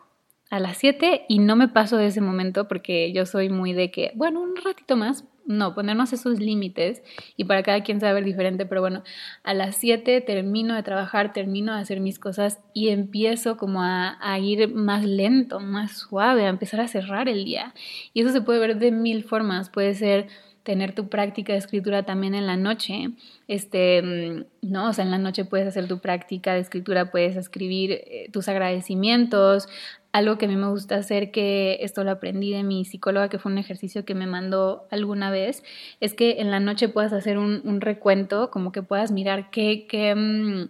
A 0.51 0.59
las 0.59 0.77
7 0.77 1.25
y 1.27 1.39
no 1.39 1.55
me 1.55 1.67
paso 1.67 1.97
de 1.97 2.05
ese 2.05 2.21
momento 2.21 2.67
porque 2.67 3.12
yo 3.12 3.25
soy 3.25 3.49
muy 3.49 3.73
de 3.73 3.89
que, 3.89 4.12
bueno, 4.13 4.41
un 4.41 4.55
ratito 4.55 4.95
más, 4.95 5.25
no, 5.45 5.73
ponernos 5.73 6.13
esos 6.13 6.39
límites 6.39 7.01
y 7.36 7.45
para 7.45 7.63
cada 7.63 7.81
quien 7.81 7.99
sabe 7.99 8.21
diferente, 8.21 8.67
pero 8.67 8.81
bueno, 8.81 9.03
a 9.43 9.55
las 9.55 9.75
7 9.77 10.21
termino 10.21 10.75
de 10.75 10.83
trabajar, 10.83 11.33
termino 11.33 11.73
de 11.73 11.81
hacer 11.81 11.99
mis 11.99 12.19
cosas 12.19 12.59
y 12.75 12.89
empiezo 12.89 13.57
como 13.57 13.81
a, 13.81 14.17
a, 14.21 14.38
ir 14.38 14.73
más 14.73 15.03
lento, 15.03 15.59
más 15.59 15.97
suave, 15.97 16.45
a 16.45 16.49
empezar 16.49 16.79
a 16.79 16.88
cerrar 16.88 17.27
el 17.27 17.43
día. 17.43 17.73
Y 18.13 18.21
eso 18.21 18.29
se 18.29 18.41
puede 18.41 18.59
ver 18.59 18.77
de 18.77 18.91
mil 18.91 19.23
formas, 19.23 19.71
puede 19.71 19.95
ser 19.95 20.27
tener 20.63 20.95
tu 20.95 21.10
práctica 21.10 21.54
de 21.54 21.60
escritura 21.60 22.04
también 22.04 22.36
en 22.36 22.47
la 22.47 22.58
noche. 22.58 23.10
Este, 23.47 24.02
mm, 24.02 24.45
no, 24.71 24.89
o 24.89 24.93
sea, 24.93 25.04
en 25.06 25.12
la 25.12 25.17
noche 25.17 25.45
puedes 25.45 25.67
hacer 25.67 25.88
tu 25.88 25.99
práctica 25.99 26.54
de 26.54 26.62
escritura, 26.62 27.12
puedes 27.12 27.36
escribir 27.36 27.91
eh, 27.91 28.30
tus 28.32 28.47
agradecimientos. 28.47 29.67
Algo 30.13 30.38
que 30.38 30.45
a 30.45 30.47
mí 30.47 30.56
me 30.56 30.69
gusta 30.69 30.95
hacer, 30.95 31.32
que 31.32 31.80
esto 31.82 32.04
lo 32.04 32.12
aprendí 32.12 32.52
de 32.54 32.63
mi 32.63 32.86
psicóloga, 32.86 33.30
que 33.30 33.39
fue 33.39 33.52
un 33.52 33.58
ejercicio 33.58 34.06
que 34.06 34.15
me 34.15 34.28
mandó 34.28 34.88
alguna 34.91 35.32
vez, 35.32 35.63
es 35.99 36.13
que 36.13 36.39
en 36.39 36.52
la 36.52 36.60
noche 36.60 36.88
puedas 36.88 37.13
hacer 37.13 37.38
un, 37.38 37.82
recuento, 37.82 38.52
como 38.52 38.71
que 38.71 38.84
puedas 38.84 39.12
mirar 39.12 39.49
qué, 39.49 39.88
qué, 39.88 40.13
mm, 40.15 40.69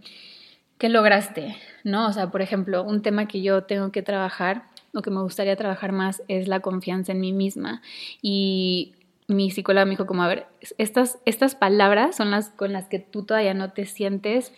qué 0.78 0.90
lograste, 0.90 1.56
¿no? 1.84 2.08
O 2.08 2.14
sea, 2.14 2.32
por 2.32 2.42
ejemplo, 2.42 2.84
un 2.84 3.02
tema 3.02 3.28
que 3.28 3.42
yo 3.42 3.64
tengo 3.64 3.92
que 3.92 4.02
trabajar 4.02 4.64
o 4.94 5.02
que 5.02 5.12
me 5.12 5.22
gustaría 5.22 5.56
trabajar 5.56 5.92
más 5.92 6.24
es 6.28 6.48
la 6.48 6.62
confianza 6.62 7.12
en 7.12 7.20
mí 7.20 7.34
misma. 7.34 7.82
Y 8.22 8.94
mi 9.28 9.52
psicóloga 9.52 9.86
me 9.86 9.92
dijo 9.92 10.06
como, 10.06 10.24
a 10.24 10.28
ver, 10.28 10.48
estas, 10.78 11.20
estas 11.26 11.56
palabras 11.56 12.16
son 12.16 12.32
las 12.32 12.50
con 12.50 12.74
las 12.74 12.88
que 12.88 13.00
tú 13.00 13.24
todavía 13.24 13.54
no 13.54 13.72
te 13.72 13.86
sientes 13.86 14.54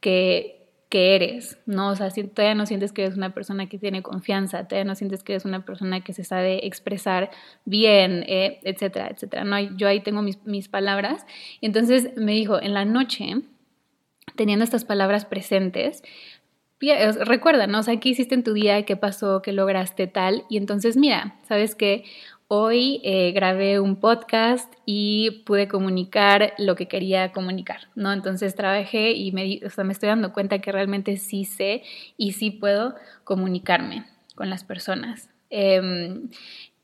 que, 0.00 0.66
que 0.88 1.14
eres, 1.14 1.58
¿no? 1.66 1.90
O 1.90 1.96
sea, 1.96 2.10
si 2.10 2.24
todavía 2.24 2.54
no 2.54 2.66
sientes 2.66 2.92
que 2.92 3.02
eres 3.04 3.16
una 3.16 3.32
persona 3.32 3.68
que 3.68 3.78
tiene 3.78 4.02
confianza, 4.02 4.66
todavía 4.66 4.84
no 4.84 4.94
sientes 4.94 5.22
que 5.22 5.32
eres 5.32 5.44
una 5.44 5.64
persona 5.64 6.02
que 6.02 6.12
se 6.12 6.24
sabe 6.24 6.66
expresar 6.66 7.30
bien, 7.64 8.24
eh, 8.28 8.60
etcétera, 8.64 9.08
etcétera. 9.08 9.44
No, 9.44 9.58
yo 9.58 9.88
ahí 9.88 10.00
tengo 10.00 10.22
mis, 10.22 10.44
mis 10.44 10.68
palabras. 10.68 11.26
entonces 11.60 12.10
me 12.16 12.32
dijo, 12.32 12.60
en 12.60 12.74
la 12.74 12.84
noche, 12.84 13.42
teniendo 14.36 14.64
estas 14.64 14.84
palabras 14.84 15.24
presentes, 15.24 16.02
recuerda, 17.26 17.66
¿no? 17.66 17.80
O 17.80 17.82
sea, 17.82 17.98
¿qué 18.00 18.08
hiciste 18.08 18.34
en 18.34 18.42
tu 18.42 18.54
día? 18.54 18.84
¿Qué 18.84 18.96
pasó? 18.96 19.42
¿Qué 19.42 19.52
lograste 19.52 20.06
tal? 20.06 20.44
Y 20.48 20.56
entonces, 20.56 20.96
mira, 20.96 21.36
¿sabes 21.46 21.74
qué? 21.74 22.04
Hoy 22.52 23.00
eh, 23.04 23.30
grabé 23.30 23.78
un 23.78 23.94
podcast 23.94 24.74
y 24.84 25.44
pude 25.46 25.68
comunicar 25.68 26.52
lo 26.58 26.74
que 26.74 26.88
quería 26.88 27.30
comunicar, 27.30 27.82
¿no? 27.94 28.12
Entonces 28.12 28.56
trabajé 28.56 29.12
y 29.12 29.30
me, 29.30 29.60
o 29.64 29.70
sea, 29.70 29.84
me 29.84 29.92
estoy 29.92 30.08
dando 30.08 30.32
cuenta 30.32 30.58
que 30.58 30.72
realmente 30.72 31.16
sí 31.16 31.44
sé 31.44 31.84
y 32.16 32.32
sí 32.32 32.50
puedo 32.50 32.96
comunicarme 33.22 34.04
con 34.34 34.50
las 34.50 34.64
personas. 34.64 35.28
Em, 35.48 36.28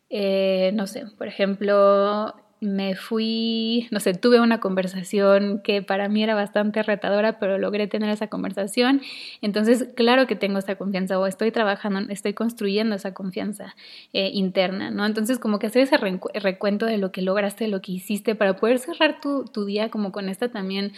eh, 0.08 0.70
no 0.72 0.86
sé, 0.86 1.04
por 1.18 1.26
ejemplo, 1.26 2.36
me 2.66 2.96
fui, 2.96 3.86
no 3.90 4.00
sé, 4.00 4.12
tuve 4.14 4.40
una 4.40 4.60
conversación 4.60 5.60
que 5.62 5.82
para 5.82 6.08
mí 6.08 6.22
era 6.22 6.34
bastante 6.34 6.82
retadora, 6.82 7.38
pero 7.38 7.58
logré 7.58 7.86
tener 7.86 8.10
esa 8.10 8.26
conversación. 8.26 9.00
Entonces, 9.40 9.86
claro 9.94 10.26
que 10.26 10.34
tengo 10.34 10.58
esa 10.58 10.74
confianza 10.74 11.18
o 11.18 11.26
estoy 11.26 11.52
trabajando, 11.52 12.12
estoy 12.12 12.34
construyendo 12.34 12.96
esa 12.96 13.14
confianza 13.14 13.76
eh, 14.12 14.30
interna, 14.34 14.90
¿no? 14.90 15.06
Entonces, 15.06 15.38
como 15.38 15.58
que 15.58 15.68
hacer 15.68 15.82
ese 15.82 15.96
recuento 15.96 16.86
de 16.86 16.98
lo 16.98 17.12
que 17.12 17.22
lograste, 17.22 17.64
de 17.64 17.70
lo 17.70 17.80
que 17.80 17.92
hiciste, 17.92 18.34
para 18.34 18.56
poder 18.56 18.78
cerrar 18.80 19.20
tu, 19.20 19.44
tu 19.44 19.64
día 19.64 19.88
como 19.88 20.10
con 20.10 20.28
esta 20.28 20.48
también, 20.48 20.92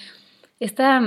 esta 0.61 1.01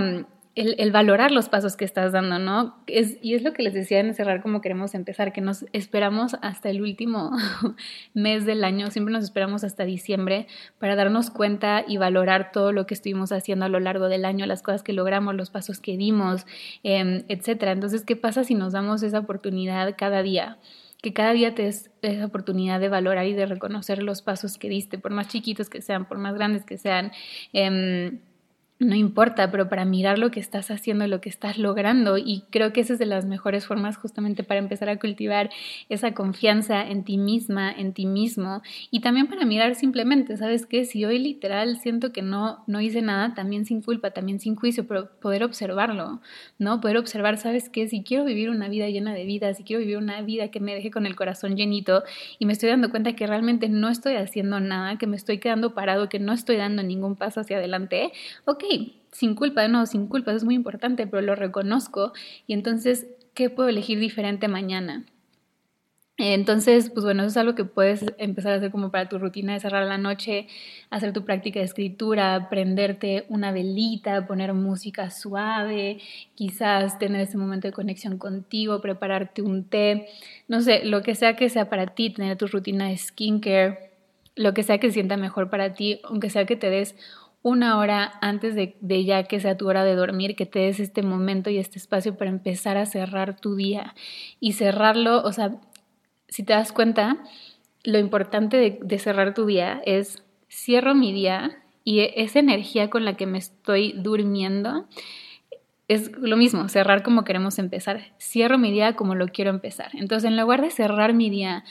el, 0.62 0.92
valorar 0.92 1.32
los 1.32 1.50
pasos 1.50 1.76
que 1.76 1.86
estás 1.86 2.12
dando, 2.12 2.38
¿no? 2.38 2.76
Es, 2.86 3.18
y 3.22 3.34
es 3.34 3.42
lo 3.42 3.54
que 3.54 3.64
les 3.64 3.74
decía 3.74 4.00
en 4.00 4.14
cerrar 4.14 4.42
como 4.42 4.62
queremos 4.62 4.94
empezar, 4.94 5.34
que 5.34 5.42
nos 5.42 5.66
esperamos 5.74 6.36
hasta 6.42 6.70
el 6.70 6.82
último 6.82 7.32
mes 8.14 8.46
del 8.46 8.64
año, 8.64 8.92
siempre 8.92 9.12
nos 9.12 9.24
esperamos 9.24 9.64
hasta 9.64 9.86
diciembre 9.86 10.48
para 10.80 10.96
darnos 10.96 11.32
cuenta 11.32 11.84
y 11.88 11.98
valorar 11.98 12.52
todo 12.52 12.72
lo 12.72 12.86
que 12.86 12.94
estuvimos 12.94 13.32
haciendo 13.32 13.66
a 13.66 13.70
lo 13.70 13.80
largo 13.80 14.08
del 14.08 14.24
año, 14.24 14.46
las 14.46 14.62
cosas 14.62 14.84
que 14.84 14.94
logramos, 14.94 15.36
los 15.36 15.50
pasos 15.50 15.80
que 15.80 15.98
dimos, 15.98 16.46
eh, 16.84 17.26
etcétera. 17.28 17.72
Entonces, 17.72 18.04
¿qué 18.06 18.16
pasa 18.16 18.44
si 18.44 18.54
nos 18.54 18.74
damos 18.74 19.02
esa 19.04 19.20
oportunidad 19.20 19.96
cada 19.98 20.22
día? 20.22 20.60
que 21.02 21.14
cada 21.14 21.34
día 21.34 21.56
te 21.56 21.64
des 21.64 21.90
esa 22.04 22.28
oportunidad 22.28 22.80
de 22.80 22.88
valorar 22.88 23.26
y 23.26 23.34
de 23.34 23.48
reconocer 23.48 24.04
los 24.04 24.22
pasos 24.22 24.60
que 24.60 24.70
diste, 24.70 25.00
por 25.00 25.12
más 25.12 25.30
chiquitos 25.30 25.68
que 25.68 25.82
sean, 25.82 26.06
por 26.08 26.20
más 26.20 26.36
grandes 26.36 26.64
que 26.64 26.78
sean. 26.78 27.12
Eh, 27.54 28.20
no 28.82 28.96
importa, 28.96 29.52
pero 29.52 29.70
para 29.70 29.86
mirar 29.86 30.18
lo 30.18 30.32
que 30.32 30.40
estás 30.40 30.72
haciendo, 30.72 31.06
lo 31.06 31.22
que 31.22 31.30
estás 31.30 31.60
logrando. 31.60 32.18
Y 32.18 32.44
creo 32.50 32.74
que 32.74 32.82
esa 32.82 32.94
es 32.94 33.00
de 33.00 33.06
las 33.06 33.26
mejores 33.26 33.68
formas 33.68 33.96
justamente 33.96 34.44
para 34.44 34.60
empezar 34.60 34.90
a 34.90 34.98
cultivar 34.98 35.52
esa 35.90 36.14
confianza 36.14 36.82
en 36.82 37.04
ti 37.04 37.18
misma, 37.18 37.72
en 37.72 37.94
ti 37.94 38.08
mismo. 38.08 38.64
Y 38.90 39.02
también 39.02 39.28
para 39.28 39.46
mirar 39.46 39.76
simplemente, 39.76 40.36
¿sabes 40.36 40.66
qué? 40.66 40.86
Si 40.86 41.06
hoy 41.06 41.20
literal 41.20 41.78
siento 41.78 42.12
que 42.12 42.24
no, 42.24 42.64
no 42.66 42.82
hice 42.82 43.04
nada, 43.04 43.36
también 43.36 43.66
sin 43.66 43.82
culpa, 43.84 44.12
también 44.12 44.40
sin 44.40 44.56
juicio, 44.56 44.88
pero 44.88 45.12
poder 45.20 45.44
observarlo, 45.44 46.20
¿no? 46.58 46.82
Poder 46.82 46.98
observar, 46.98 47.38
¿sabes 47.38 47.70
qué? 47.70 47.88
Si 47.88 48.02
quiero 48.02 48.26
vivir 48.26 48.50
una 48.50 48.68
vida 48.68 48.90
llena 48.90 49.14
de 49.14 49.26
vida, 49.26 49.54
si 49.54 49.64
quiero 49.64 49.82
vivir 49.82 49.98
una 49.98 50.22
vida 50.24 50.50
que 50.50 50.60
me 50.60 50.74
deje 50.74 50.90
con 50.90 51.06
el 51.06 51.16
corazón 51.16 51.56
llenito 51.56 52.04
y 52.40 52.48
me 52.48 52.54
estoy 52.54 52.70
dando 52.70 52.90
cuenta 52.90 53.14
que 53.14 53.28
realmente 53.28 53.70
no 53.70 53.90
estoy 53.90 54.16
haciendo 54.16 54.60
nada, 54.60 54.98
que 54.98 55.06
me 55.06 55.18
estoy 55.18 55.38
quedando 55.38 55.76
parado, 55.76 56.10
que 56.10 56.20
no 56.20 56.34
estoy 56.34 56.58
dando 56.58 56.82
ningún 56.82 57.16
paso 57.16 57.42
hacia 57.42 57.58
adelante, 57.58 58.12
ok, 58.46 58.71
sin 59.12 59.36
culpa, 59.36 59.68
no, 59.68 59.86
sin 59.86 60.08
culpa, 60.08 60.32
es 60.32 60.44
muy 60.44 60.56
importante, 60.56 61.08
pero 61.08 61.22
lo 61.22 61.36
reconozco 61.36 62.14
y 62.48 62.54
entonces, 62.54 63.08
¿qué 63.34 63.50
puedo 63.50 63.70
elegir 63.70 64.00
diferente 64.00 64.48
mañana? 64.48 65.06
Entonces, 66.24 66.92
pues 66.92 67.04
bueno, 67.04 67.24
eso 67.24 67.30
es 67.30 67.38
algo 67.38 67.56
que 67.56 67.66
puedes 67.66 68.06
empezar 68.20 68.52
a 68.52 68.56
hacer 68.58 68.70
como 68.70 68.92
para 68.92 69.10
tu 69.10 69.18
rutina 69.18 69.54
de 69.54 69.60
cerrar 69.60 69.88
la 69.88 69.98
noche, 69.98 70.48
hacer 70.92 71.14
tu 71.14 71.26
práctica 71.26 71.60
de 71.60 71.66
escritura, 71.66 72.48
prenderte 72.48 73.26
una 73.28 73.52
velita, 73.52 74.28
poner 74.28 74.54
música 74.54 75.10
suave, 75.10 76.00
quizás 76.36 77.00
tener 77.00 77.22
ese 77.22 77.38
momento 77.38 77.68
de 77.68 77.74
conexión 77.74 78.20
contigo, 78.20 78.82
prepararte 78.82 79.42
un 79.42 79.64
té, 79.64 80.10
no 80.48 80.62
sé, 80.62 80.86
lo 80.86 81.02
que 81.02 81.16
sea 81.16 81.36
que 81.36 81.50
sea 81.50 81.70
para 81.70 81.88
ti, 81.88 82.12
tener 82.12 82.38
tu 82.38 82.46
rutina 82.46 82.90
de 82.90 82.98
skincare, 82.98 83.92
lo 84.36 84.54
que 84.54 84.62
sea 84.62 84.78
que 84.78 84.92
sienta 84.92 85.18
mejor 85.18 85.50
para 85.50 85.74
ti, 85.74 86.02
aunque 86.04 86.30
sea 86.30 86.46
que 86.46 86.56
te 86.56 86.70
des 86.70 86.96
una 87.44 87.78
hora 87.78 88.12
antes 88.22 88.56
de, 88.56 88.76
de, 88.82 89.04
ya 89.04 89.24
que 89.24 89.40
sea 89.40 89.58
tu 89.58 89.68
hora 89.68 89.84
de 89.84 89.96
dormir, 89.96 90.36
que 90.36 90.46
te 90.46 90.60
des 90.60 90.80
este 90.80 91.02
momento 91.02 91.50
y 91.50 91.58
este 91.58 91.80
espacio 91.80 92.16
para 92.16 92.30
empezar 92.30 92.78
a 92.78 92.86
cerrar 92.86 93.40
tu 93.40 93.56
día 93.56 93.96
y 94.40 94.54
cerrarlo, 94.54 95.24
o 95.24 95.32
sea, 95.32 95.60
si 96.28 96.44
te 96.44 96.54
das 96.54 96.72
cuenta, 96.72 97.18
lo 97.84 98.00
importante 98.00 98.80
de, 98.82 99.00
cerrar 99.00 99.34
tu 99.34 99.46
día 99.46 99.82
es 99.86 100.24
cierro 100.50 100.96
mi 100.96 101.14
día 101.14 101.58
y 101.84 102.00
esa 102.16 102.40
energía 102.40 102.90
con 102.90 103.06
la 103.06 103.16
que 103.16 103.26
me 103.26 103.38
estoy 103.38 103.94
durmiendo 103.94 104.88
es 105.88 106.12
lo 106.18 106.38
mismo, 106.38 106.70
cerrar 106.70 107.04
como 107.04 107.26
queremos 107.26 107.60
empezar. 107.60 108.14
Cierro 108.18 108.58
mi 108.58 108.72
día 108.72 108.96
como 108.96 109.14
lo 109.14 109.28
quiero 109.28 109.50
empezar. 109.50 109.90
Entonces, 109.94 110.30
en 110.30 110.38
lugar 110.38 110.62
de 110.62 110.70
cerrar 110.70 111.14
mi 111.14 111.30
día 111.30 111.66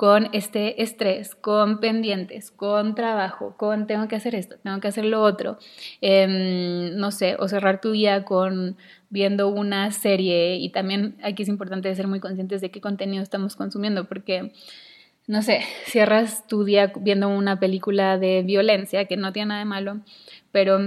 con 0.00 0.30
este 0.32 0.82
estrés, 0.82 1.34
con 1.34 1.78
pendientes, 1.78 2.50
con 2.50 2.94
trabajo, 2.94 3.54
con 3.58 3.86
tengo 3.86 4.08
que 4.08 4.16
hacer 4.16 4.34
esto, 4.34 4.56
tengo 4.62 4.80
que 4.80 4.88
hacer 4.88 5.04
lo 5.04 5.22
otro, 5.22 5.58
em, 6.00 6.96
no 6.96 7.10
sé, 7.10 7.36
o 7.38 7.48
cerrar 7.48 7.82
tu 7.82 7.90
día 7.90 8.24
con 8.24 8.78
viendo 9.10 9.48
una 9.48 9.90
serie. 9.90 10.56
Y 10.56 10.70
también 10.70 11.18
aquí 11.22 11.42
es 11.42 11.50
importante 11.50 11.94
ser 11.94 12.06
muy 12.08 12.18
conscientes 12.18 12.62
de 12.62 12.70
qué 12.70 12.80
contenido 12.80 13.22
estamos 13.22 13.56
consumiendo 13.56 14.08
porque 14.08 14.52
no 15.26 15.42
sé, 15.42 15.60
cierras 15.84 16.46
tu 16.46 16.64
día 16.64 16.94
viendo 16.98 17.28
una 17.28 17.60
película 17.60 18.16
de 18.16 18.42
violencia 18.42 19.04
que 19.04 19.18
no 19.18 19.34
tiene 19.34 19.48
nada 19.48 19.58
de 19.58 19.66
malo, 19.66 20.00
pero 20.50 20.78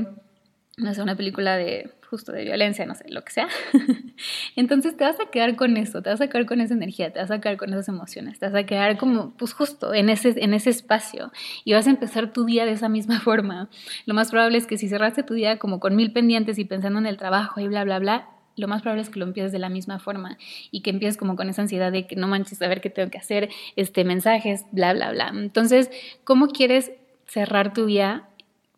no 0.78 0.94
sé, 0.96 1.04
una 1.04 1.16
película 1.16 1.56
de 1.56 1.92
justo 2.14 2.32
de 2.32 2.44
violencia, 2.44 2.86
no 2.86 2.94
sé, 2.94 3.06
lo 3.10 3.24
que 3.24 3.32
sea. 3.32 3.48
Entonces 4.56 4.96
te 4.96 5.04
vas 5.04 5.20
a 5.20 5.32
quedar 5.32 5.56
con 5.56 5.78
eso, 5.78 6.04
te 6.04 6.12
vas 6.12 6.22
a 6.22 6.28
quedar 6.28 6.46
con 6.46 6.62
esa 6.62 6.76
energía, 6.76 7.12
te 7.12 7.18
vas 7.18 7.32
a 7.32 7.42
quedar 7.42 7.58
con 7.58 7.74
esas 7.74 7.88
emociones, 7.88 8.38
te 8.38 8.46
vas 8.46 8.54
a 8.54 8.68
quedar 8.68 9.00
como, 9.00 9.32
pues 9.36 9.54
justo 9.54 9.96
en 9.96 10.10
ese, 10.10 10.36
en 10.38 10.54
ese 10.54 10.70
espacio 10.70 11.32
y 11.66 11.74
vas 11.74 11.88
a 11.88 11.90
empezar 11.90 12.32
tu 12.32 12.46
día 12.46 12.66
de 12.66 12.74
esa 12.74 12.88
misma 12.88 13.20
forma. 13.28 13.68
Lo 14.06 14.14
más 14.14 14.30
probable 14.30 14.60
es 14.60 14.68
que 14.68 14.78
si 14.78 14.88
cerraste 14.88 15.24
tu 15.24 15.34
día 15.34 15.58
como 15.58 15.80
con 15.80 15.96
mil 15.96 16.14
pendientes 16.14 16.60
y 16.60 16.66
pensando 16.66 17.00
en 17.00 17.08
el 17.08 17.18
trabajo 17.18 17.60
y 17.60 17.68
bla, 17.68 17.84
bla, 17.84 17.98
bla, 17.98 18.30
lo 18.56 18.68
más 18.68 18.84
probable 18.84 19.02
es 19.02 19.10
que 19.10 19.18
lo 19.18 19.26
empieces 19.26 19.52
de 19.52 19.58
la 19.58 19.70
misma 19.70 19.98
forma 19.98 20.38
y 20.70 20.82
que 20.82 20.92
empieces 20.92 21.18
como 21.18 21.36
con 21.36 21.50
esa 21.50 21.64
ansiedad 21.64 21.92
de 21.92 22.06
que 22.06 22.16
no 22.16 22.28
manches 22.28 22.62
a 22.62 22.68
ver 22.68 22.82
qué 22.82 22.92
tengo 22.92 23.10
que 23.10 23.18
hacer, 23.18 23.50
este 23.76 24.04
mensajes, 24.04 24.66
bla, 24.72 24.94
bla, 24.94 25.12
bla. 25.12 25.32
Entonces, 25.34 25.90
¿cómo 26.24 26.50
quieres 26.50 26.92
cerrar 27.26 27.74
tu 27.74 27.88
día? 27.88 28.30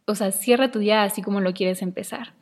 O 0.06 0.16
sea, 0.16 0.32
cierra 0.32 0.72
tu 0.72 0.80
día 0.80 1.04
así 1.04 1.22
como 1.22 1.42
lo 1.42 1.54
quieres 1.54 1.82
empezar. 1.82 2.34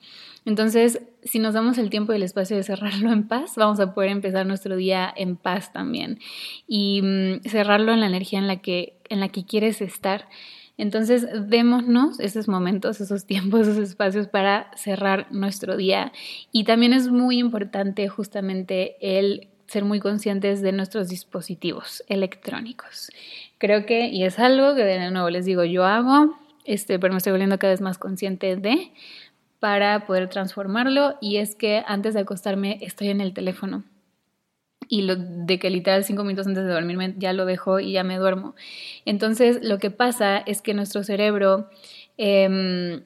Entonces, 0.45 1.01
si 1.23 1.39
nos 1.39 1.53
damos 1.53 1.77
el 1.77 1.89
tiempo 1.89 2.11
y 2.11 2.17
el 2.17 2.23
espacio 2.23 2.57
de 2.57 2.63
cerrarlo 2.63 3.11
en 3.11 3.27
paz, 3.27 3.53
vamos 3.55 3.79
a 3.79 3.93
poder 3.93 4.09
empezar 4.09 4.45
nuestro 4.45 4.75
día 4.75 5.11
en 5.15 5.37
paz 5.37 5.71
también 5.71 6.19
y 6.67 7.01
mm, 7.01 7.47
cerrarlo 7.47 7.93
en 7.93 8.01
la 8.01 8.07
energía 8.07 8.39
en 8.39 8.47
la 8.47 8.57
que, 8.61 8.97
en 9.09 9.19
la 9.21 9.29
que 9.29 9.45
quieres 9.45 9.81
estar. 9.81 10.27
Entonces, 10.77 11.27
démonos 11.47 12.19
esos 12.19 12.47
momentos, 12.47 12.99
esos 12.99 13.25
tiempos, 13.25 13.67
esos 13.67 13.89
espacios 13.89 14.27
para 14.27 14.69
cerrar 14.75 15.27
nuestro 15.31 15.77
día. 15.77 16.11
Y 16.51 16.65
también 16.65 16.93
es 16.93 17.07
muy 17.09 17.37
importante 17.37 18.07
justamente 18.09 18.97
el 18.99 19.47
ser 19.67 19.85
muy 19.85 19.99
conscientes 19.99 20.61
de 20.61 20.71
nuestros 20.71 21.07
dispositivos 21.07 22.03
electrónicos. 22.07 23.11
Creo 23.57 23.85
que, 23.85 24.07
y 24.07 24.23
es 24.23 24.39
algo 24.39 24.75
que 24.75 24.83
de 24.83 25.09
nuevo 25.09 25.29
les 25.29 25.45
digo, 25.45 25.63
yo 25.63 25.85
hago, 25.85 26.37
este, 26.65 26.99
pero 26.99 27.13
me 27.13 27.17
estoy 27.17 27.31
volviendo 27.31 27.59
cada 27.59 27.73
vez 27.73 27.81
más 27.81 27.97
consciente 27.97 28.55
de, 28.55 28.91
para 29.59 30.05
poder 30.05 30.29
transformarlo 30.29 31.17
y 31.21 31.37
es 31.37 31.55
que 31.55 31.83
antes 31.87 32.13
de 32.13 32.21
acostarme 32.21 32.79
estoy 32.81 33.09
en 33.09 33.21
el 33.21 33.33
teléfono 33.33 33.83
y 34.89 35.03
lo 35.03 35.15
de 35.15 35.59
que 35.59 35.69
literal 35.69 36.03
cinco 36.03 36.23
minutos 36.23 36.47
antes 36.47 36.65
de 36.65 36.71
dormirme 36.71 37.15
ya 37.17 37.33
lo 37.33 37.45
dejo 37.45 37.79
y 37.79 37.93
ya 37.93 38.03
me 38.03 38.17
duermo. 38.17 38.55
Entonces 39.05 39.59
lo 39.63 39.79
que 39.79 39.91
pasa 39.91 40.37
es 40.37 40.61
que 40.61 40.73
nuestro 40.73 41.03
cerebro, 41.03 41.69
em, 42.17 43.03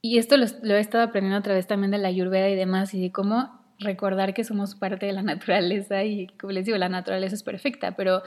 y 0.00 0.18
esto 0.18 0.36
lo, 0.36 0.44
he 0.44 0.80
estado 0.80 1.04
aprendiendo 1.04 1.38
a 1.38 1.42
través 1.42 1.66
también 1.66 1.90
de 1.90 1.98
la 1.98 2.08
ayurveda 2.08 2.48
y 2.48 2.56
demás, 2.56 2.94
y 2.94 3.00
de 3.00 3.12
cómo 3.12 3.63
recordar 3.78 4.34
que 4.34 4.44
somos 4.44 4.74
parte 4.74 5.06
de 5.06 5.12
la 5.12 5.22
naturaleza 5.34 6.04
y 6.04 6.28
como 6.40 6.52
les 6.52 6.66
digo, 6.66 6.78
la 6.78 6.88
naturaleza 6.88 7.34
es 7.34 7.42
perfecta, 7.42 7.92
pero 7.92 8.22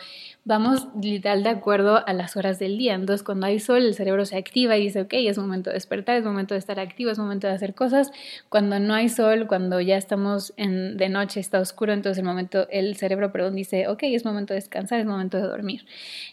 vamos 0.45 0.87
literal 1.01 1.43
de 1.43 1.49
acuerdo 1.49 2.07
a 2.07 2.13
las 2.13 2.35
horas 2.35 2.59
del 2.59 2.77
día. 2.77 2.93
Entonces 2.93 3.23
cuando 3.23 3.47
hay 3.47 3.59
sol 3.59 3.77
el 3.77 3.93
cerebro 3.93 4.25
se 4.25 4.37
activa 4.37 4.77
y 4.77 4.83
dice, 4.83 5.01
ok, 5.01 5.13
es 5.13 5.37
momento 5.37 5.69
de 5.69 5.75
despertar, 5.75 6.17
es 6.17 6.23
momento 6.23 6.53
de 6.53 6.59
estar 6.59 6.79
activo, 6.79 7.11
es 7.11 7.19
momento 7.19 7.47
de 7.47 7.53
hacer 7.53 7.73
cosas. 7.73 8.11
Cuando 8.49 8.79
no 8.79 8.93
hay 8.93 9.09
sol, 9.09 9.47
cuando 9.47 9.79
ya 9.81 9.97
estamos 9.97 10.53
en, 10.57 10.97
de 10.97 11.09
noche, 11.09 11.39
está 11.39 11.59
oscuro, 11.59 11.93
entonces 11.93 12.19
el 12.19 12.25
momento, 12.25 12.67
el 12.69 12.95
cerebro, 12.95 13.31
perdón, 13.31 13.55
dice, 13.55 13.87
ok, 13.87 14.03
es 14.03 14.25
momento 14.25 14.53
de 14.53 14.59
descansar, 14.59 14.99
es 14.99 15.05
momento 15.05 15.37
de 15.37 15.43
dormir. 15.43 15.85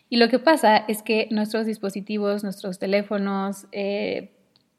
Y 0.08 0.16
lo 0.16 0.28
que 0.28 0.38
pasa 0.38 0.78
es 0.88 1.02
que 1.02 1.28
nuestros 1.30 1.66
dispositivos, 1.66 2.42
nuestros 2.42 2.78
teléfonos, 2.78 3.66
eh, 3.72 4.30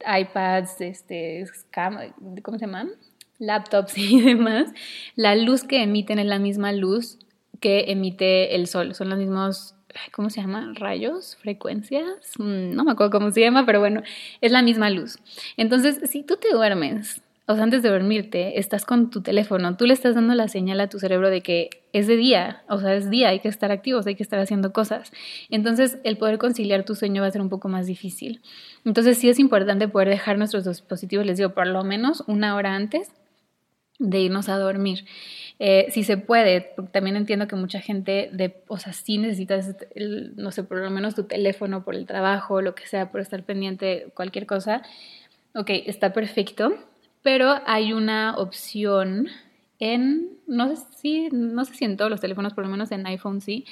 iPads, 0.05 0.81
este, 0.81 1.45
¿cómo 2.43 2.57
se 2.57 2.65
llaman? 2.65 2.91
Laptops 3.39 3.97
y 3.97 4.21
demás, 4.21 4.71
la 5.15 5.35
luz 5.35 5.63
que 5.63 5.83
emiten 5.83 6.19
es 6.19 6.25
la 6.25 6.39
misma 6.39 6.71
luz 6.71 7.19
que 7.59 7.85
emite 7.87 8.55
el 8.55 8.67
sol. 8.67 8.93
Son 8.95 9.09
los 9.09 9.17
mismos, 9.17 9.75
¿cómo 10.11 10.29
se 10.29 10.41
llama? 10.41 10.73
Rayos, 10.75 11.37
frecuencias. 11.37 12.33
Mm, 12.37 12.75
no 12.75 12.83
me 12.83 12.91
acuerdo 12.91 13.11
cómo 13.11 13.31
se 13.31 13.41
llama, 13.41 13.65
pero 13.65 13.79
bueno, 13.79 14.03
es 14.41 14.51
la 14.51 14.61
misma 14.61 14.89
luz. 14.89 15.17
Entonces, 15.57 15.99
si 16.09 16.23
tú 16.23 16.37
te 16.37 16.51
duermes, 16.51 17.21
o 17.47 17.53
sea, 17.53 17.63
antes 17.63 17.83
de 17.83 17.89
dormirte, 17.89 18.59
estás 18.59 18.85
con 18.85 19.11
tu 19.11 19.21
teléfono, 19.21 19.77
tú 19.77 19.85
le 19.85 19.93
estás 19.93 20.15
dando 20.15 20.33
la 20.33 20.47
señal 20.47 20.79
a 20.79 20.89
tu 20.89 20.97
cerebro 20.97 21.29
de 21.29 21.41
que 21.41 21.69
es 21.93 22.07
de 22.07 22.17
día, 22.17 22.63
o 22.67 22.79
sea, 22.79 22.95
es 22.95 23.09
día, 23.09 23.29
hay 23.29 23.39
que 23.39 23.47
estar 23.47 23.71
activos, 23.71 24.07
hay 24.07 24.15
que 24.15 24.23
estar 24.23 24.39
haciendo 24.39 24.73
cosas. 24.73 25.11
Entonces, 25.51 25.99
el 26.03 26.17
poder 26.17 26.39
conciliar 26.39 26.85
tu 26.85 26.95
sueño 26.95 27.21
va 27.21 27.27
a 27.27 27.31
ser 27.31 27.41
un 27.41 27.49
poco 27.49 27.69
más 27.69 27.85
difícil. 27.85 28.41
Entonces, 28.83 29.19
sí 29.19 29.29
es 29.29 29.37
importante 29.37 29.87
poder 29.87 30.09
dejar 30.09 30.39
nuestros 30.39 30.65
dispositivos, 30.65 31.25
les 31.25 31.37
digo, 31.37 31.53
por 31.53 31.67
lo 31.67 31.83
menos 31.83 32.23
una 32.27 32.55
hora 32.55 32.75
antes 32.75 33.11
de 33.99 34.19
irnos 34.19 34.49
a 34.49 34.57
dormir. 34.57 35.05
Eh, 35.59 35.87
si 35.89 36.03
se 36.03 36.17
puede, 36.17 36.73
también 36.91 37.15
entiendo 37.15 37.47
que 37.47 37.55
mucha 37.55 37.79
gente, 37.79 38.29
de, 38.33 38.57
o 38.67 38.77
sea, 38.77 38.91
sí 38.93 39.17
necesitas, 39.17 39.75
no 40.35 40.51
sé, 40.51 40.63
por 40.63 40.79
lo 40.79 40.89
menos 40.89 41.15
tu 41.15 41.23
teléfono 41.23 41.83
por 41.83 41.95
el 41.95 42.05
trabajo, 42.05 42.61
lo 42.61 42.75
que 42.75 42.85
sea, 42.87 43.11
por 43.11 43.21
estar 43.21 43.43
pendiente 43.43 44.07
cualquier 44.13 44.45
cosa. 44.45 44.81
Ok, 45.53 45.69
está 45.69 46.11
perfecto, 46.11 46.73
pero 47.23 47.55
hay 47.65 47.93
una 47.93 48.35
opción 48.37 49.29
en, 49.79 50.29
no 50.45 50.75
sé 50.75 50.83
si, 50.97 51.29
no 51.31 51.63
sé 51.63 51.75
si 51.75 51.85
en 51.85 51.95
todos 51.95 52.11
los 52.11 52.19
teléfonos, 52.19 52.53
por 52.53 52.65
lo 52.65 52.69
menos 52.69 52.91
en 52.91 53.07
iPhone 53.07 53.39
sí, 53.39 53.65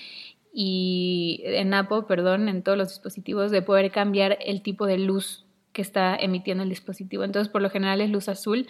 y 0.54 1.42
en 1.44 1.74
Apple, 1.74 2.04
perdón, 2.08 2.48
en 2.48 2.62
todos 2.62 2.78
los 2.78 2.90
dispositivos, 2.90 3.52
de 3.52 3.62
poder 3.62 3.92
cambiar 3.92 4.38
el 4.46 4.62
tipo 4.62 4.86
de 4.86 5.00
luz 5.00 5.46
que 5.74 5.82
está 5.82 6.16
emitiendo 6.16 6.64
el 6.64 6.70
dispositivo. 6.70 7.24
Entonces, 7.24 7.52
por 7.52 7.62
lo 7.62 7.70
general 7.70 8.00
es 8.00 8.12
luz 8.12 8.30
azul 8.30 8.68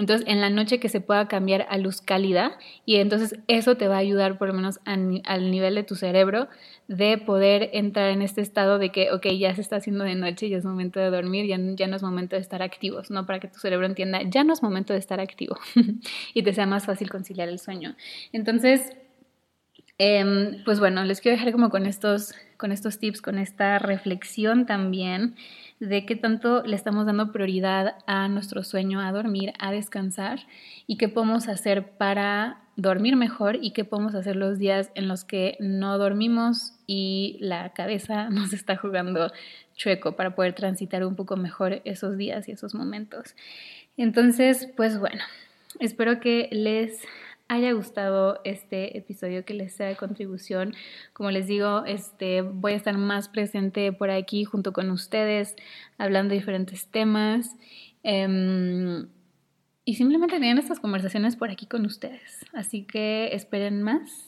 entonces, 0.00 0.26
en 0.26 0.40
la 0.40 0.48
noche 0.48 0.80
que 0.80 0.88
se 0.88 1.00
pueda 1.00 1.28
cambiar 1.28 1.66
a 1.68 1.76
luz 1.76 2.00
cálida 2.00 2.58
y 2.86 2.96
entonces 2.96 3.38
eso 3.48 3.76
te 3.76 3.86
va 3.86 3.96
a 3.96 3.98
ayudar 3.98 4.38
por 4.38 4.48
lo 4.48 4.54
menos 4.54 4.80
al 4.84 5.50
nivel 5.50 5.74
de 5.74 5.82
tu 5.82 5.94
cerebro 5.94 6.48
de 6.88 7.18
poder 7.18 7.70
entrar 7.74 8.10
en 8.10 8.22
este 8.22 8.40
estado 8.40 8.78
de 8.78 8.90
que, 8.90 9.12
ok, 9.12 9.26
ya 9.38 9.54
se 9.54 9.60
está 9.60 9.76
haciendo 9.76 10.04
de 10.04 10.14
noche, 10.14 10.48
ya 10.48 10.56
es 10.56 10.64
momento 10.64 10.98
de 10.98 11.10
dormir, 11.10 11.46
ya, 11.46 11.58
ya 11.76 11.86
no 11.86 11.96
es 11.96 12.02
momento 12.02 12.36
de 12.36 12.42
estar 12.42 12.62
activos, 12.62 13.10
¿no? 13.10 13.26
Para 13.26 13.40
que 13.40 13.48
tu 13.48 13.58
cerebro 13.58 13.86
entienda, 13.86 14.22
ya 14.22 14.42
no 14.42 14.54
es 14.54 14.62
momento 14.62 14.94
de 14.94 14.98
estar 14.98 15.20
activo 15.20 15.56
y 16.34 16.42
te 16.42 16.52
sea 16.54 16.66
más 16.66 16.86
fácil 16.86 17.10
conciliar 17.10 17.48
el 17.48 17.58
sueño. 17.58 17.94
Entonces, 18.32 18.96
em, 20.02 20.64
pues 20.64 20.80
bueno, 20.80 21.04
les 21.04 21.20
quiero 21.20 21.36
dejar 21.36 21.52
como 21.52 21.68
con 21.68 21.84
estos, 21.84 22.34
con 22.56 22.72
estos 22.72 22.98
tips, 22.98 23.20
con 23.20 23.38
esta 23.38 23.78
reflexión 23.78 24.64
también 24.64 25.34
de 25.78 26.06
qué 26.06 26.16
tanto 26.16 26.62
le 26.62 26.74
estamos 26.74 27.04
dando 27.04 27.32
prioridad 27.32 27.96
a 28.06 28.26
nuestro 28.28 28.64
sueño, 28.64 29.00
a 29.00 29.12
dormir, 29.12 29.52
a 29.58 29.72
descansar 29.72 30.40
y 30.86 30.96
qué 30.96 31.08
podemos 31.08 31.48
hacer 31.48 31.90
para 31.98 32.62
dormir 32.76 33.16
mejor 33.16 33.58
y 33.60 33.72
qué 33.72 33.84
podemos 33.84 34.14
hacer 34.14 34.36
los 34.36 34.58
días 34.58 34.90
en 34.94 35.06
los 35.06 35.24
que 35.24 35.58
no 35.60 35.98
dormimos 35.98 36.72
y 36.86 37.36
la 37.40 37.74
cabeza 37.74 38.28
nos 38.30 38.54
está 38.54 38.76
jugando 38.76 39.30
chueco 39.74 40.16
para 40.16 40.34
poder 40.34 40.54
transitar 40.54 41.04
un 41.04 41.16
poco 41.16 41.36
mejor 41.36 41.82
esos 41.84 42.16
días 42.16 42.48
y 42.48 42.52
esos 42.52 42.74
momentos. 42.74 43.34
Entonces, 43.98 44.66
pues 44.76 44.98
bueno, 44.98 45.22
espero 45.78 46.20
que 46.20 46.48
les 46.52 47.02
haya 47.50 47.72
gustado 47.72 48.40
este 48.44 48.96
episodio, 48.96 49.44
que 49.44 49.54
les 49.54 49.72
sea 49.72 49.88
de 49.88 49.96
contribución. 49.96 50.72
Como 51.12 51.32
les 51.32 51.48
digo, 51.48 51.84
este, 51.84 52.42
voy 52.42 52.72
a 52.72 52.76
estar 52.76 52.96
más 52.96 53.28
presente 53.28 53.92
por 53.92 54.10
aquí 54.10 54.44
junto 54.44 54.72
con 54.72 54.88
ustedes, 54.90 55.56
hablando 55.98 56.30
de 56.30 56.38
diferentes 56.38 56.86
temas. 56.86 57.56
Em, 58.04 59.08
y 59.84 59.94
simplemente 59.96 60.36
tener 60.36 60.58
estas 60.58 60.78
conversaciones 60.78 61.34
por 61.34 61.50
aquí 61.50 61.66
con 61.66 61.84
ustedes. 61.86 62.46
Así 62.52 62.84
que 62.84 63.34
esperen 63.34 63.82
más. 63.82 64.26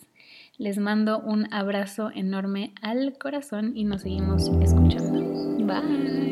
Les 0.58 0.78
mando 0.78 1.20
un 1.20 1.46
abrazo 1.54 2.10
enorme 2.12 2.72
al 2.82 3.16
corazón 3.18 3.72
y 3.76 3.84
nos 3.84 4.02
seguimos 4.02 4.48
escuchando. 4.60 5.22
Bye. 5.64 6.31